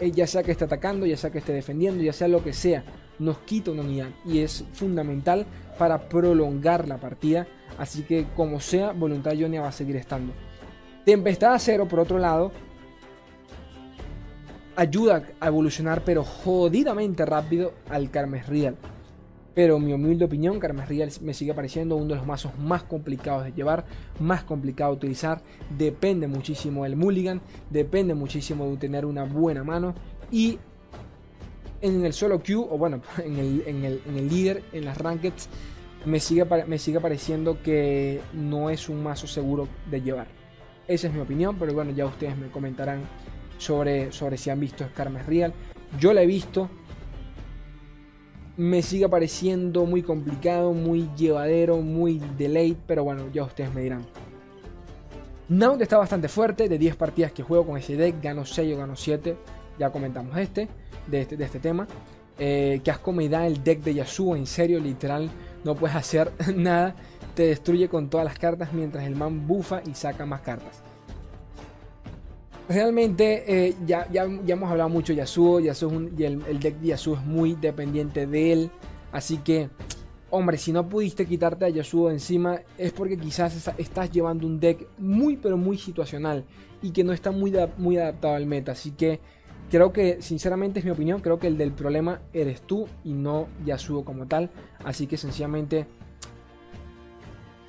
Eh, 0.00 0.10
ya 0.10 0.26
sea 0.26 0.42
que 0.42 0.52
esté 0.52 0.64
atacando, 0.64 1.06
ya 1.06 1.16
sea 1.16 1.30
que 1.30 1.38
esté 1.38 1.52
defendiendo, 1.52 2.02
ya 2.02 2.12
sea 2.12 2.28
lo 2.28 2.42
que 2.42 2.52
sea, 2.52 2.84
nos 3.18 3.38
quita 3.38 3.70
una 3.70 3.82
unidad. 3.82 4.08
Y 4.24 4.38
es 4.40 4.64
fundamental 4.72 5.46
para 5.78 6.08
prolongar 6.08 6.88
la 6.88 6.98
partida. 6.98 7.46
Así 7.78 8.02
que 8.02 8.26
como 8.34 8.60
sea, 8.60 8.92
Voluntad 8.92 9.32
Ionia 9.32 9.60
va 9.60 9.68
a 9.68 9.72
seguir 9.72 9.96
estando. 9.96 10.32
Tempestad 11.04 11.54
Acero, 11.54 11.88
por 11.88 12.00
otro 12.00 12.18
lado, 12.18 12.52
ayuda 14.76 15.24
a 15.40 15.46
evolucionar, 15.46 16.02
pero 16.04 16.24
jodidamente 16.24 17.24
rápido 17.24 17.72
al 17.88 18.10
Carmes 18.10 18.46
Real. 18.46 18.76
Pero 19.54 19.76
en 19.76 19.84
mi 19.84 19.92
humilde 19.92 20.26
opinión, 20.26 20.60
Carmes 20.60 20.88
Real 20.88 21.10
me 21.22 21.34
sigue 21.34 21.54
pareciendo 21.54 21.96
uno 21.96 22.08
de 22.08 22.16
los 22.16 22.26
mazos 22.26 22.56
más 22.58 22.84
complicados 22.84 23.44
de 23.44 23.52
llevar, 23.52 23.84
más 24.20 24.44
complicado 24.44 24.92
de 24.92 24.96
utilizar. 24.98 25.42
Depende 25.76 26.28
muchísimo 26.28 26.84
del 26.84 26.96
Mulligan, 26.96 27.40
depende 27.68 28.14
muchísimo 28.14 28.66
de 28.70 28.76
tener 28.76 29.04
una 29.04 29.24
buena 29.24 29.64
mano. 29.64 29.94
Y 30.30 30.58
en 31.80 32.04
el 32.04 32.12
solo 32.12 32.42
queue, 32.42 32.66
o 32.70 32.78
bueno, 32.78 33.00
en 33.24 33.38
el, 33.38 33.62
en 33.66 33.84
el, 33.84 34.02
en 34.06 34.16
el 34.16 34.28
líder, 34.28 34.62
en 34.72 34.84
las 34.84 34.98
rankeds, 34.98 35.48
me 36.04 36.20
sigue, 36.20 36.46
me 36.66 36.78
sigue 36.78 37.00
pareciendo 37.00 37.62
que 37.62 38.20
no 38.32 38.70
es 38.70 38.88
un 38.88 39.02
mazo 39.02 39.26
seguro 39.26 39.68
de 39.90 40.00
llevar. 40.00 40.39
Esa 40.90 41.06
es 41.06 41.14
mi 41.14 41.20
opinión, 41.20 41.54
pero 41.56 41.72
bueno, 41.72 41.92
ya 41.92 42.04
ustedes 42.04 42.36
me 42.36 42.48
comentarán 42.48 43.02
sobre, 43.58 44.10
sobre 44.10 44.36
si 44.36 44.50
han 44.50 44.58
visto 44.58 44.84
Carmes 44.92 45.24
Real. 45.24 45.54
Yo 46.00 46.12
la 46.12 46.22
he 46.22 46.26
visto. 46.26 46.68
Me 48.56 48.82
sigue 48.82 49.08
pareciendo 49.08 49.86
muy 49.86 50.02
complicado, 50.02 50.72
muy 50.72 51.08
llevadero, 51.16 51.76
muy 51.76 52.20
delayed, 52.36 52.76
pero 52.88 53.04
bueno, 53.04 53.30
ya 53.32 53.44
ustedes 53.44 53.72
me 53.72 53.82
dirán. 53.82 54.04
Naut 55.48 55.80
está 55.80 55.96
bastante 55.96 56.26
fuerte, 56.26 56.68
de 56.68 56.76
10 56.76 56.96
partidas 56.96 57.30
que 57.30 57.44
juego 57.44 57.66
con 57.66 57.76
ese 57.78 57.96
deck, 57.96 58.20
gano 58.20 58.44
6 58.44 58.74
o 58.74 58.78
gano 58.78 58.96
7, 58.96 59.36
ya 59.78 59.90
comentamos 59.90 60.36
este, 60.38 60.66
de 61.06 61.20
este, 61.20 61.36
de 61.36 61.44
este 61.44 61.60
tema. 61.60 61.86
Eh, 62.36 62.80
que 62.82 62.90
asco 62.90 63.12
me 63.12 63.26
el 63.26 63.62
deck 63.62 63.80
de 63.84 63.94
Yasuo, 63.94 64.34
en 64.34 64.46
serio, 64.46 64.80
literal, 64.80 65.30
no 65.62 65.76
puedes 65.76 65.94
hacer 65.94 66.32
nada, 66.56 66.96
destruye 67.44 67.88
con 67.88 68.10
todas 68.10 68.24
las 68.24 68.38
cartas 68.38 68.72
mientras 68.72 69.04
el 69.04 69.16
man 69.16 69.46
bufa 69.46 69.82
y 69.86 69.94
saca 69.94 70.26
más 70.26 70.40
cartas 70.40 70.82
realmente 72.70 73.42
eh, 73.48 73.74
ya, 73.84 74.06
ya, 74.12 74.28
ya, 74.46 74.54
hemos 74.54 74.70
hablado 74.70 74.88
mucho 74.88 75.12
de 75.12 75.18
Yasuo, 75.18 75.58
Yasuo 75.58 75.90
y 76.16 76.22
el, 76.22 76.60
deck 76.60 76.76
de 76.76 76.88
Yasuo 76.88 77.16
es 77.16 77.26
muy 77.26 77.54
dependiente 77.54 78.26
de 78.26 78.52
él. 78.52 78.70
Así 79.10 79.38
que, 79.38 79.68
hombre, 80.30 80.56
si 80.56 80.70
no 80.70 80.88
pudiste 80.88 81.26
quitarte 81.26 81.64
a 81.64 81.68
Yasuo 81.68 82.12
encima 82.12 82.60
es 82.78 82.92
porque 82.92 83.18
quizás 83.18 83.68
estás 83.76 84.12
llevando 84.12 84.46
un 84.46 84.60
deck 84.60 84.86
muy 84.98 85.36
pero 85.36 85.56
muy 85.56 85.78
situacional 85.78 86.44
y 86.80 86.92
que 86.92 87.02
no 87.02 87.12
está 87.12 87.32
muy, 87.32 87.52
muy 87.76 87.98
adaptado 87.98 88.36
al 88.36 88.46
meta. 88.46 88.72
Así 88.72 88.92
que 88.92 89.18
creo 89.68 89.92
que, 89.92 90.22
sinceramente 90.22 90.78
es 90.78 90.84
mi 90.84 90.92
opinión, 90.92 91.20
creo 91.20 91.40
que 91.40 91.48
el 91.48 91.58
del 91.58 91.72
problema 91.72 92.20
eres 92.32 92.62
tú 92.62 92.86
y 93.02 93.14
no 93.14 93.48
Yasuo 93.66 94.04
como 94.04 94.26
tal. 94.26 94.48
Así 94.84 95.08
que 95.08 95.16
sencillamente, 95.16 95.86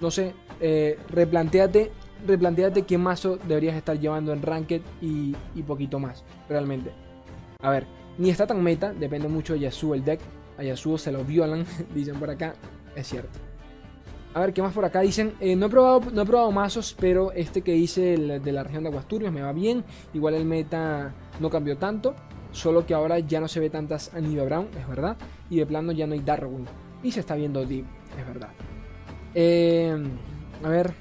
no 0.02 0.12
sé, 0.12 0.34
eh, 0.60 0.98
replanteate 1.10 1.92
replanteate 2.26 2.84
qué 2.84 2.98
mazo 2.98 3.38
deberías 3.38 3.76
estar 3.76 4.00
llevando 4.00 4.34
en 4.34 4.42
Ranked 4.42 4.82
y, 5.02 5.34
poquito 5.64 6.00
más, 6.00 6.24
realmente. 6.50 6.92
A 7.62 7.70
ver, 7.70 7.86
ni 8.18 8.30
está 8.30 8.48
tan 8.48 8.62
meta, 8.62 8.94
depende 8.94 9.28
mucho 9.28 9.54
de 9.54 9.60
Yasuo 9.60 9.96
el 9.96 10.04
deck. 10.04 10.20
A 10.58 10.64
Yasuo 10.64 10.98
se 10.98 11.12
lo 11.12 11.24
violan, 11.24 11.66
dicen 11.96 12.20
por 12.20 12.30
acá, 12.30 12.54
es 12.96 13.08
cierto. 13.08 13.40
A 14.34 14.40
ver, 14.40 14.54
¿qué 14.54 14.62
más 14.62 14.74
por 14.74 14.86
acá? 14.86 15.02
Dicen, 15.02 15.34
eh, 15.42 15.56
no, 15.58 15.66
he 15.66 15.70
probado, 15.70 16.10
no 16.12 16.22
he 16.22 16.26
probado 16.26 16.52
mazos, 16.52 16.96
pero 16.98 17.34
este 17.34 17.62
que 17.64 17.76
hice 17.76 18.18
de 18.18 18.52
la 18.52 18.64
región 18.64 18.84
de 18.84 18.90
Aguasturios 18.90 19.34
me 19.34 19.42
va 19.42 19.52
bien. 19.52 19.84
Igual 20.14 20.36
el 20.36 20.46
meta 20.46 21.14
no 21.42 21.50
cambió 21.50 21.78
tanto, 21.78 22.16
solo 22.52 22.86
que 22.86 22.94
ahora 22.94 23.20
ya 23.20 23.42
no 23.42 23.50
se 23.50 23.60
ve 23.60 23.70
tantas 23.70 24.14
Anivia 24.14 24.46
Brown, 24.46 24.70
es 24.80 24.88
verdad. 24.88 25.18
Y 25.50 25.58
de 25.58 25.66
plano 25.66 25.92
ya 25.92 26.08
no 26.08 26.14
hay 26.14 26.22
Darwin. 26.22 26.66
Y 27.04 27.12
se 27.12 27.20
está 27.20 27.36
viendo 27.36 27.66
Deep, 27.66 27.86
es 28.18 28.26
verdad. 28.26 28.52
Eh, 29.34 29.98
a 30.64 30.70
ver, 30.70 30.94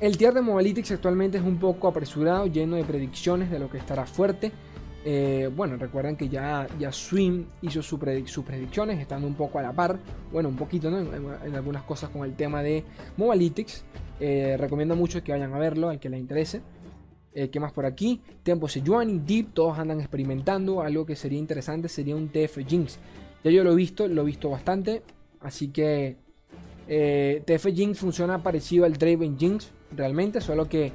el 0.00 0.16
tier 0.16 0.32
de 0.32 0.42
Mobalytics 0.42 0.92
actualmente 0.92 1.38
es 1.38 1.44
un 1.44 1.58
poco 1.58 1.88
apresurado, 1.88 2.46
lleno 2.46 2.76
de 2.76 2.84
predicciones 2.84 3.50
de 3.50 3.58
lo 3.58 3.68
que 3.68 3.78
estará 3.78 4.06
fuerte. 4.06 4.52
Eh, 5.04 5.50
bueno, 5.54 5.76
recuerden 5.76 6.16
que 6.16 6.28
ya, 6.28 6.66
ya 6.78 6.92
Swim 6.92 7.46
hizo 7.62 7.82
sus 7.82 7.98
predicciones, 7.98 9.00
estando 9.00 9.26
un 9.26 9.34
poco 9.34 9.58
a 9.58 9.62
la 9.62 9.72
par, 9.72 9.98
bueno, 10.30 10.48
un 10.48 10.56
poquito. 10.56 10.88
En, 10.88 11.54
algunas 11.54 11.82
cosas 11.82 12.10
con 12.10 12.24
el 12.24 12.34
tema 12.34 12.62
de 12.62 12.84
Mobalytics. 13.16 13.84
Eh, 14.20 14.56
recomiendo 14.58 14.94
mucho 14.94 15.22
que 15.24 15.32
vayan 15.32 15.52
a 15.52 15.58
verlo, 15.58 15.88
al 15.88 15.98
que 15.98 16.08
les 16.08 16.20
interese. 16.20 16.62
Eh, 17.34 17.50
¿Qué 17.50 17.58
más 17.58 17.72
por 17.72 17.84
aquí? 17.84 18.20
Tempo 18.42 18.68
Sejuani, 18.68 19.18
Deep, 19.18 19.52
todos 19.52 19.78
andan 19.78 19.98
experimentando. 20.00 20.80
Algo 20.80 21.06
que 21.06 21.16
sería 21.16 21.38
interesante 21.38 21.88
sería 21.88 22.14
un 22.14 22.28
TF 22.28 22.58
Jinx. 22.66 22.98
Ya 23.42 23.50
yo 23.50 23.64
lo 23.64 23.72
he 23.72 23.76
visto, 23.76 24.06
lo 24.06 24.22
he 24.22 24.24
visto 24.24 24.48
bastante. 24.50 25.02
Así 25.40 25.68
que 25.68 26.16
TF 26.86 27.66
Jinx 27.74 27.98
funciona 27.98 28.42
parecido 28.42 28.84
al 28.84 28.94
Draven 28.94 29.38
Jinx 29.38 29.70
realmente, 29.94 30.40
solo 30.40 30.68
que 30.68 30.92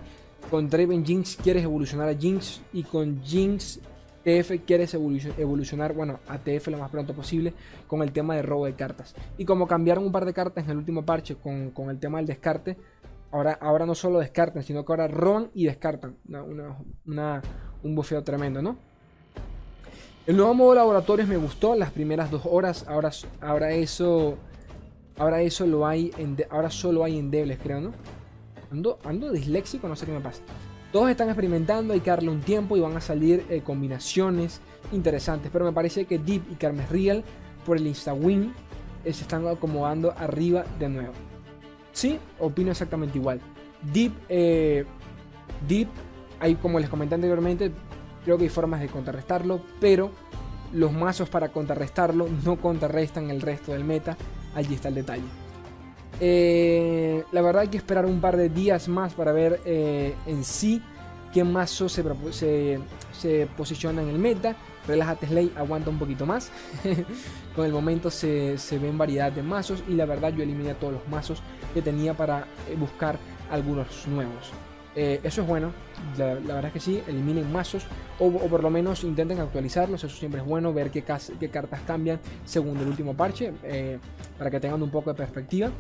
con 0.50 0.70
Draven 0.70 1.06
Jinx 1.06 1.38
quieres 1.38 1.64
evolucionar 1.64 2.10
a 2.10 2.16
Jinx 2.16 2.62
y 2.74 2.84
con 2.84 3.22
Jinx 3.24 3.80
TF 4.24 4.66
quieres 4.66 4.94
evolucionar, 4.94 5.94
bueno, 5.94 6.20
a 6.28 6.38
TF 6.38 6.68
lo 6.68 6.78
más 6.78 6.90
pronto 6.90 7.14
posible 7.14 7.54
con 7.88 8.02
el 8.02 8.14
tema 8.14 8.36
de 8.36 8.42
robo 8.42 8.66
de 8.66 8.74
cartas. 8.74 9.16
Y 9.38 9.46
como 9.46 9.68
cambiaron 9.68 10.06
un 10.06 10.12
par 10.12 10.26
de 10.26 10.34
cartas 10.34 10.64
en 10.64 10.72
el 10.72 10.78
último 10.78 11.06
parche 11.06 11.36
con, 11.36 11.74
el 11.90 12.00
tema 12.00 12.20
del 12.20 12.28
descarte, 12.28 12.78
ahora, 13.32 13.58
ahora 13.60 13.86
no 13.86 13.96
solo 13.96 14.20
descartan, 14.20 14.64
sino 14.64 14.86
que 14.86 14.94
ahora 14.94 15.08
roban 15.08 15.52
y 15.54 15.66
descartan. 15.66 16.16
un 16.26 17.96
bufeo 17.96 18.24
tremendo, 18.24 18.62
¿no? 18.62 18.78
El 20.26 20.38
nuevo 20.38 20.54
modo 20.54 20.76
laboratorios 20.76 21.28
me 21.28 21.36
gustó 21.36 21.76
las 21.76 21.92
primeras 21.92 22.32
dos 22.32 22.44
horas. 22.46 22.86
Ahora, 22.88 23.12
ahora 23.42 23.72
eso. 23.72 24.38
Ahora 25.18 25.42
eso 25.42 25.68
lo 25.68 25.86
hay 25.86 26.12
ahora 26.50 26.72
solo 26.72 27.04
hay 27.04 27.20
en 27.20 27.30
Debles, 27.30 27.60
creo, 27.62 27.82
¿no? 27.82 27.94
Ando, 29.04 29.32
disléxico, 29.32 29.88
no 29.88 29.96
sé 29.96 30.08
qué 30.08 30.12
me 30.12 30.22
pasa. 30.22 30.42
Todos 30.92 31.10
están 31.10 31.28
experimentando, 31.28 31.94
hay 31.94 32.00
que 32.00 32.10
darle 32.10 32.30
un 32.30 32.42
tiempo 32.42 32.76
y 32.78 32.80
van 32.80 32.98
a 32.98 33.02
salir 33.02 33.46
eh, 33.50 33.62
combinaciones 33.62 34.60
interesantes. 34.92 35.52
Pero 35.52 35.66
me 35.66 35.72
parece 35.72 36.06
que 36.06 36.18
Deep 36.18 36.52
y 36.52 36.56
Carmes 36.56 36.90
Real 36.90 37.24
por 37.66 37.78
el 37.78 37.86
InstaWin 37.86 38.54
eh, 39.06 39.14
se 39.14 39.22
están 39.24 39.46
acomodando 39.48 40.14
arriba 40.18 40.66
de 40.80 40.90
nuevo. 40.90 41.14
Sí, 41.92 42.18
opino 42.40 42.72
exactamente 42.72 43.18
igual. 43.20 43.40
Deep, 43.94 44.14
eh, 44.30 44.86
Deep, 45.68 45.90
hay 46.40 46.56
como 46.56 46.80
les 46.80 46.90
comenté 46.90 47.14
anteriormente, 47.14 47.72
creo 48.24 48.38
que 48.38 48.44
hay 48.44 48.50
formas 48.50 48.80
de 48.82 48.88
contrarrestarlo, 48.88 49.62
pero 49.80 50.12
los 50.74 50.92
mazos 50.92 51.30
para 51.30 51.50
contrarrestarlo 51.50 52.28
no 52.44 52.58
contrarrestan 52.58 53.30
el 53.30 53.42
resto 53.42 53.72
del 53.72 53.84
meta. 53.84 54.18
Allí 54.56 54.76
está 54.76 54.90
el 54.90 54.96
detalle. 54.96 55.24
Eh, 56.20 57.24
la 57.32 57.42
verdad 57.42 57.64
hay 57.64 57.68
que 57.70 57.78
esperar 57.78 58.06
un 58.06 58.22
par 58.22 58.38
de 58.38 58.50
días 58.50 58.88
más 58.88 59.14
para 59.14 59.32
ver 59.32 59.62
eh, 59.66 60.16
en 60.26 60.44
sí 60.44 60.82
qué 61.34 61.44
mazo 61.44 61.90
se, 61.90 62.04
se, 63.12 63.48
posiciona 63.58 64.02
en 64.02 64.10
el 64.10 64.20
meta. 64.20 64.56
Relájate 64.88 65.28
Slay, 65.28 65.52
aguanta 65.56 65.90
un 65.90 65.98
poquito 65.98 66.26
más. 66.26 66.52
Con 67.56 67.66
el 67.66 67.72
momento 67.72 68.12
se, 68.12 68.58
ven 68.72 68.98
variedad 68.98 69.32
de 69.32 69.42
mazos 69.42 69.84
y 69.88 69.94
la 69.94 70.06
verdad 70.06 70.32
yo 70.34 70.44
eliminé 70.44 70.76
todos 70.76 70.94
los 70.94 71.08
mazos 71.08 71.42
que 71.74 71.82
tenía 71.82 72.14
para 72.14 72.48
eh, 72.70 72.76
buscar 72.78 73.18
algunos 73.50 74.08
nuevos. 74.08 74.52
Eso 74.96 75.42
es 75.42 75.48
bueno, 75.48 75.72
la, 76.18 76.36
verdad 76.36 76.66
es 76.66 76.74
que 76.74 76.80
sí, 76.80 77.02
eliminen 77.08 77.52
mazos 77.52 77.86
o, 78.20 78.30
por 78.30 78.62
lo 78.62 78.70
menos 78.70 79.04
intenten 79.04 79.40
actualizarlos, 79.40 80.04
eso 80.04 80.16
siempre 80.16 80.42
es 80.42 80.48
bueno, 80.48 80.72
ver 80.74 80.92
qué, 80.92 81.04
qué 81.40 81.50
cartas 81.50 81.82
cambian 81.88 82.20
según 82.46 82.78
el 82.78 82.88
último 82.88 83.16
parche, 83.16 83.54
para 84.38 84.52
que 84.52 84.60
tengan 84.60 84.84
un 84.84 84.92
poco 84.92 85.12
de 85.12 85.16
perspectiva. 85.16 85.72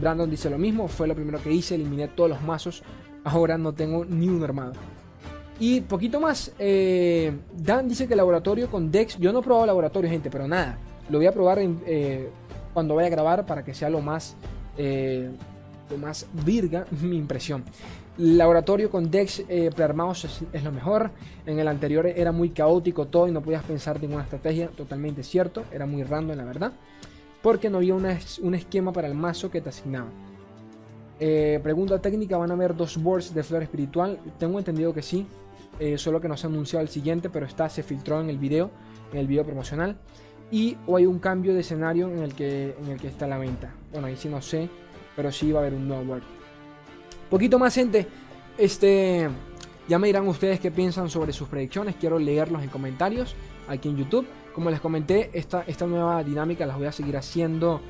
Brandon 0.00 0.30
dice 0.30 0.48
lo 0.48 0.58
mismo, 0.58 0.88
fue 0.88 1.06
lo 1.06 1.14
primero 1.14 1.42
que 1.42 1.52
hice, 1.52 1.74
eliminé 1.74 2.08
todos 2.08 2.30
los 2.30 2.42
mazos, 2.42 2.82
ahora 3.24 3.58
no 3.58 3.72
tengo 3.72 4.04
ni 4.04 4.28
un 4.28 4.42
armado. 4.42 4.72
Y 5.60 5.80
poquito 5.82 6.18
más, 6.20 6.52
eh, 6.58 7.32
Dan 7.56 7.88
dice 7.88 8.08
que 8.08 8.16
laboratorio 8.16 8.68
con 8.70 8.90
Dex, 8.90 9.18
yo 9.18 9.32
no 9.32 9.40
he 9.40 9.42
probado 9.42 9.66
laboratorio 9.66 10.10
gente, 10.10 10.30
pero 10.30 10.48
nada, 10.48 10.78
lo 11.08 11.18
voy 11.18 11.26
a 11.26 11.32
probar 11.32 11.58
eh, 11.60 12.30
cuando 12.72 12.94
vaya 12.94 13.06
a 13.08 13.10
grabar 13.10 13.46
para 13.46 13.64
que 13.64 13.74
sea 13.74 13.90
lo 13.90 14.00
más, 14.00 14.36
eh, 14.76 15.30
lo 15.90 15.98
más 15.98 16.26
virga 16.44 16.86
mi 17.02 17.16
impresión. 17.16 17.64
Laboratorio 18.18 18.90
con 18.90 19.10
Dex 19.10 19.42
prearmados 19.74 20.44
es, 20.52 20.62
lo 20.62 20.70
mejor. 20.72 21.10
En 21.46 21.58
el 21.58 21.68
anterior 21.68 22.06
era 22.06 22.30
muy 22.30 22.50
caótico 22.50 23.06
todo 23.06 23.26
y 23.26 23.32
no 23.32 23.40
podías 23.40 23.64
pensar 23.64 24.00
ninguna 24.00 24.24
estrategia. 24.24 24.68
Totalmente 24.68 25.22
cierto. 25.22 25.64
Era 25.72 25.86
muy 25.86 26.02
random, 26.02 26.36
la 26.36 26.44
verdad 26.44 26.72
porque 27.42 27.68
no 27.68 27.78
había 27.78 27.94
un 27.94 28.54
esquema 28.54 28.92
para 28.92 29.08
el 29.08 29.14
mazo 29.14 29.50
que 29.50 29.60
te 29.60 29.68
asignaba. 29.68 30.08
Eh, 31.20 31.60
pregunta 31.62 32.00
técnica, 32.00 32.36
¿van 32.36 32.50
a 32.50 32.54
haber 32.54 32.74
dos 32.74 32.96
boards 32.96 33.34
de 33.34 33.42
flor 33.42 33.62
espiritual? 33.62 34.18
Tengo 34.38 34.58
entendido 34.58 34.94
que 34.94 35.02
sí, 35.02 35.26
eh, 35.78 35.98
solo 35.98 36.20
que 36.20 36.28
no 36.28 36.36
se 36.36 36.46
ha 36.46 36.50
anunciado 36.50 36.82
el 36.82 36.88
siguiente, 36.88 37.28
pero 37.28 37.46
está, 37.46 37.68
se 37.68 37.82
filtró 37.82 38.20
en 38.20 38.30
el 38.30 38.38
video, 38.38 38.70
en 39.12 39.18
el 39.18 39.26
video 39.26 39.44
promocional. 39.44 39.96
y 40.50 40.76
o 40.86 40.96
hay 40.96 41.06
un 41.06 41.18
cambio 41.18 41.54
de 41.54 41.60
escenario 41.60 42.10
en 42.10 42.18
el 42.18 42.34
que, 42.34 42.74
está 43.04 43.26
la 43.26 43.38
venta. 43.38 43.74
Bueno, 43.90 44.06
ahí 44.06 44.16
sí 44.16 44.28
no 44.28 44.42
sé, 44.42 44.68
pero 45.16 45.32
sí 45.32 45.50
va 45.50 45.60
a 45.60 45.62
haber 45.62 45.74
un 45.74 45.88
nuevo 45.88 46.02
Word. 46.12 46.41
Poquito 47.32 47.58
más 47.58 47.74
gente, 47.74 48.06
este, 48.58 49.26
ya 49.88 49.98
me 49.98 50.06
dirán 50.06 50.28
ustedes 50.28 50.60
qué 50.60 50.70
piensan 50.70 51.08
sobre 51.08 51.32
sus 51.32 51.48
predicciones, 51.48 51.94
quiero 51.98 52.18
leerlos 52.18 52.62
en 52.62 52.68
comentarios 52.68 53.34
aquí 53.68 53.88
en 53.88 53.96
YouTube. 53.96 54.26
Como 54.54 54.68
les 54.68 54.80
comenté, 54.80 55.30
esta, 55.32 55.64
esta 55.66 55.86
nueva 55.86 56.22
dinámica 56.22 56.66
las 56.66 56.76
voy 56.76 56.88
a 56.88 56.92
seguir 56.92 57.16
haciendo 57.16 57.80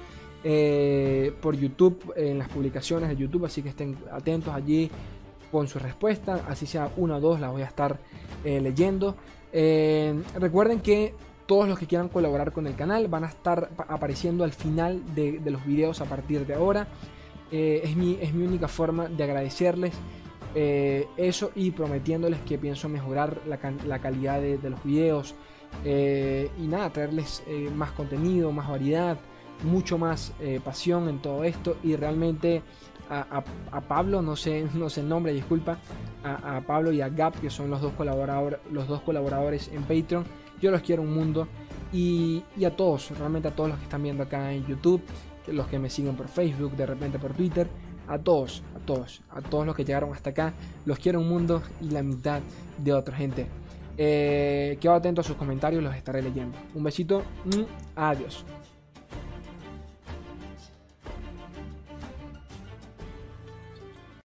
eh, 0.44 1.34
por 1.40 1.56
YouTube, 1.56 2.12
en 2.14 2.38
las 2.38 2.48
publicaciones 2.50 3.08
de 3.08 3.16
YouTube, 3.16 3.44
así 3.44 3.62
que 3.62 3.70
estén 3.70 3.96
atentos 4.12 4.54
allí 4.54 4.88
con 5.50 5.66
su 5.66 5.80
respuesta, 5.80 6.44
así 6.48 6.64
sea 6.64 6.92
una 6.96 7.16
o 7.16 7.20
dos, 7.20 7.40
las 7.40 7.50
voy 7.50 7.62
a 7.62 7.66
estar 7.66 7.98
eh, 8.44 8.60
leyendo. 8.60 9.16
Eh, 9.52 10.22
recuerden 10.38 10.78
que 10.78 11.16
todos 11.46 11.68
los 11.68 11.80
que 11.80 11.88
quieran 11.88 12.08
colaborar 12.08 12.52
con 12.52 12.68
el 12.68 12.76
canal 12.76 13.08
van 13.08 13.24
a 13.24 13.26
estar 13.26 13.70
apareciendo 13.88 14.44
al 14.44 14.52
final 14.52 15.02
de, 15.16 15.40
los 15.44 15.66
videos 15.66 16.00
a 16.00 16.04
partir 16.04 16.46
de 16.46 16.54
ahora. 16.54 16.86
Es, 17.52 17.96
mi, 17.96 18.18
es 18.20 18.32
mi 18.32 18.46
única 18.46 18.66
forma 18.66 19.08
de 19.08 19.24
agradecerles 19.24 19.92
eso 20.54 21.50
y 21.54 21.70
prometiéndoles 21.70 22.40
que 22.40 22.58
pienso 22.58 22.88
mejorar 22.88 23.40
la, 23.46 23.98
calidad 24.00 24.40
de, 24.40 24.70
los 24.70 24.82
videos. 24.82 25.34
Y 25.84 26.66
nada, 26.66 26.90
traerles 26.90 27.42
más 27.74 27.92
contenido, 27.92 28.52
más 28.52 28.68
variedad 28.68 29.18
mucho 29.64 29.98
más 29.98 30.32
eh, 30.40 30.60
pasión 30.64 31.08
en 31.08 31.20
todo 31.20 31.44
esto. 31.44 31.76
Y 31.82 31.96
realmente 31.96 32.62
a, 33.08 33.42
Pablo, 33.88 34.22
no 34.22 34.36
sé, 34.36 34.66
no 34.74 34.88
sé 34.88 35.00
el 35.00 35.08
nombre, 35.08 35.32
disculpa, 35.32 35.78
a, 36.24 36.60
Pablo 36.66 36.92
y 36.92 37.00
a 37.00 37.08
Gap, 37.08 37.38
que 37.40 37.50
son 37.50 37.70
los 37.70 37.80
dos, 37.80 37.92
colaboradores, 37.92 38.60
los 38.70 38.88
dos 38.88 39.02
colaboradores 39.02 39.68
en 39.68 39.82
Patreon, 39.82 40.24
yo 40.60 40.70
los 40.70 40.82
quiero 40.82 41.02
un 41.02 41.12
mundo. 41.12 41.46
Y, 41.92 42.42
y, 42.56 42.64
a 42.64 42.74
todos, 42.74 43.10
realmente 43.18 43.48
a 43.48 43.50
todos 43.50 43.68
los 43.68 43.78
que 43.78 43.84
están 43.84 44.02
viendo 44.02 44.22
acá 44.22 44.50
en 44.52 44.66
YouTube, 44.66 45.02
los 45.48 45.66
que 45.66 45.78
me 45.78 45.90
siguen 45.90 46.16
por 46.16 46.28
Facebook, 46.28 46.76
de 46.76 46.86
repente 46.86 47.18
por 47.18 47.32
Twitter, 47.32 47.68
a 48.08 48.18
todos, 48.18 48.62
a 48.76 48.78
todos, 48.80 49.22
a 49.30 49.40
todos 49.40 49.66
los 49.66 49.74
que 49.74 49.84
llegaron 49.84 50.12
hasta 50.12 50.30
acá, 50.30 50.52
los 50.84 50.98
quiero 50.98 51.20
un 51.20 51.28
mundo 51.28 51.62
y 51.80 51.90
la 51.90 52.02
mitad 52.02 52.40
de 52.78 52.92
otra 52.92 53.16
gente. 53.16 53.46
Eh, 53.96 54.78
quedo 54.80 54.94
atento 54.94 55.20
a 55.20 55.24
sus 55.24 55.36
comentarios, 55.36 55.82
los 55.82 55.94
estaré 55.94 56.22
leyendo. 56.22 56.56
Un 56.74 56.82
besito, 56.82 57.22
mm, 57.44 57.96
adiós. 57.96 58.44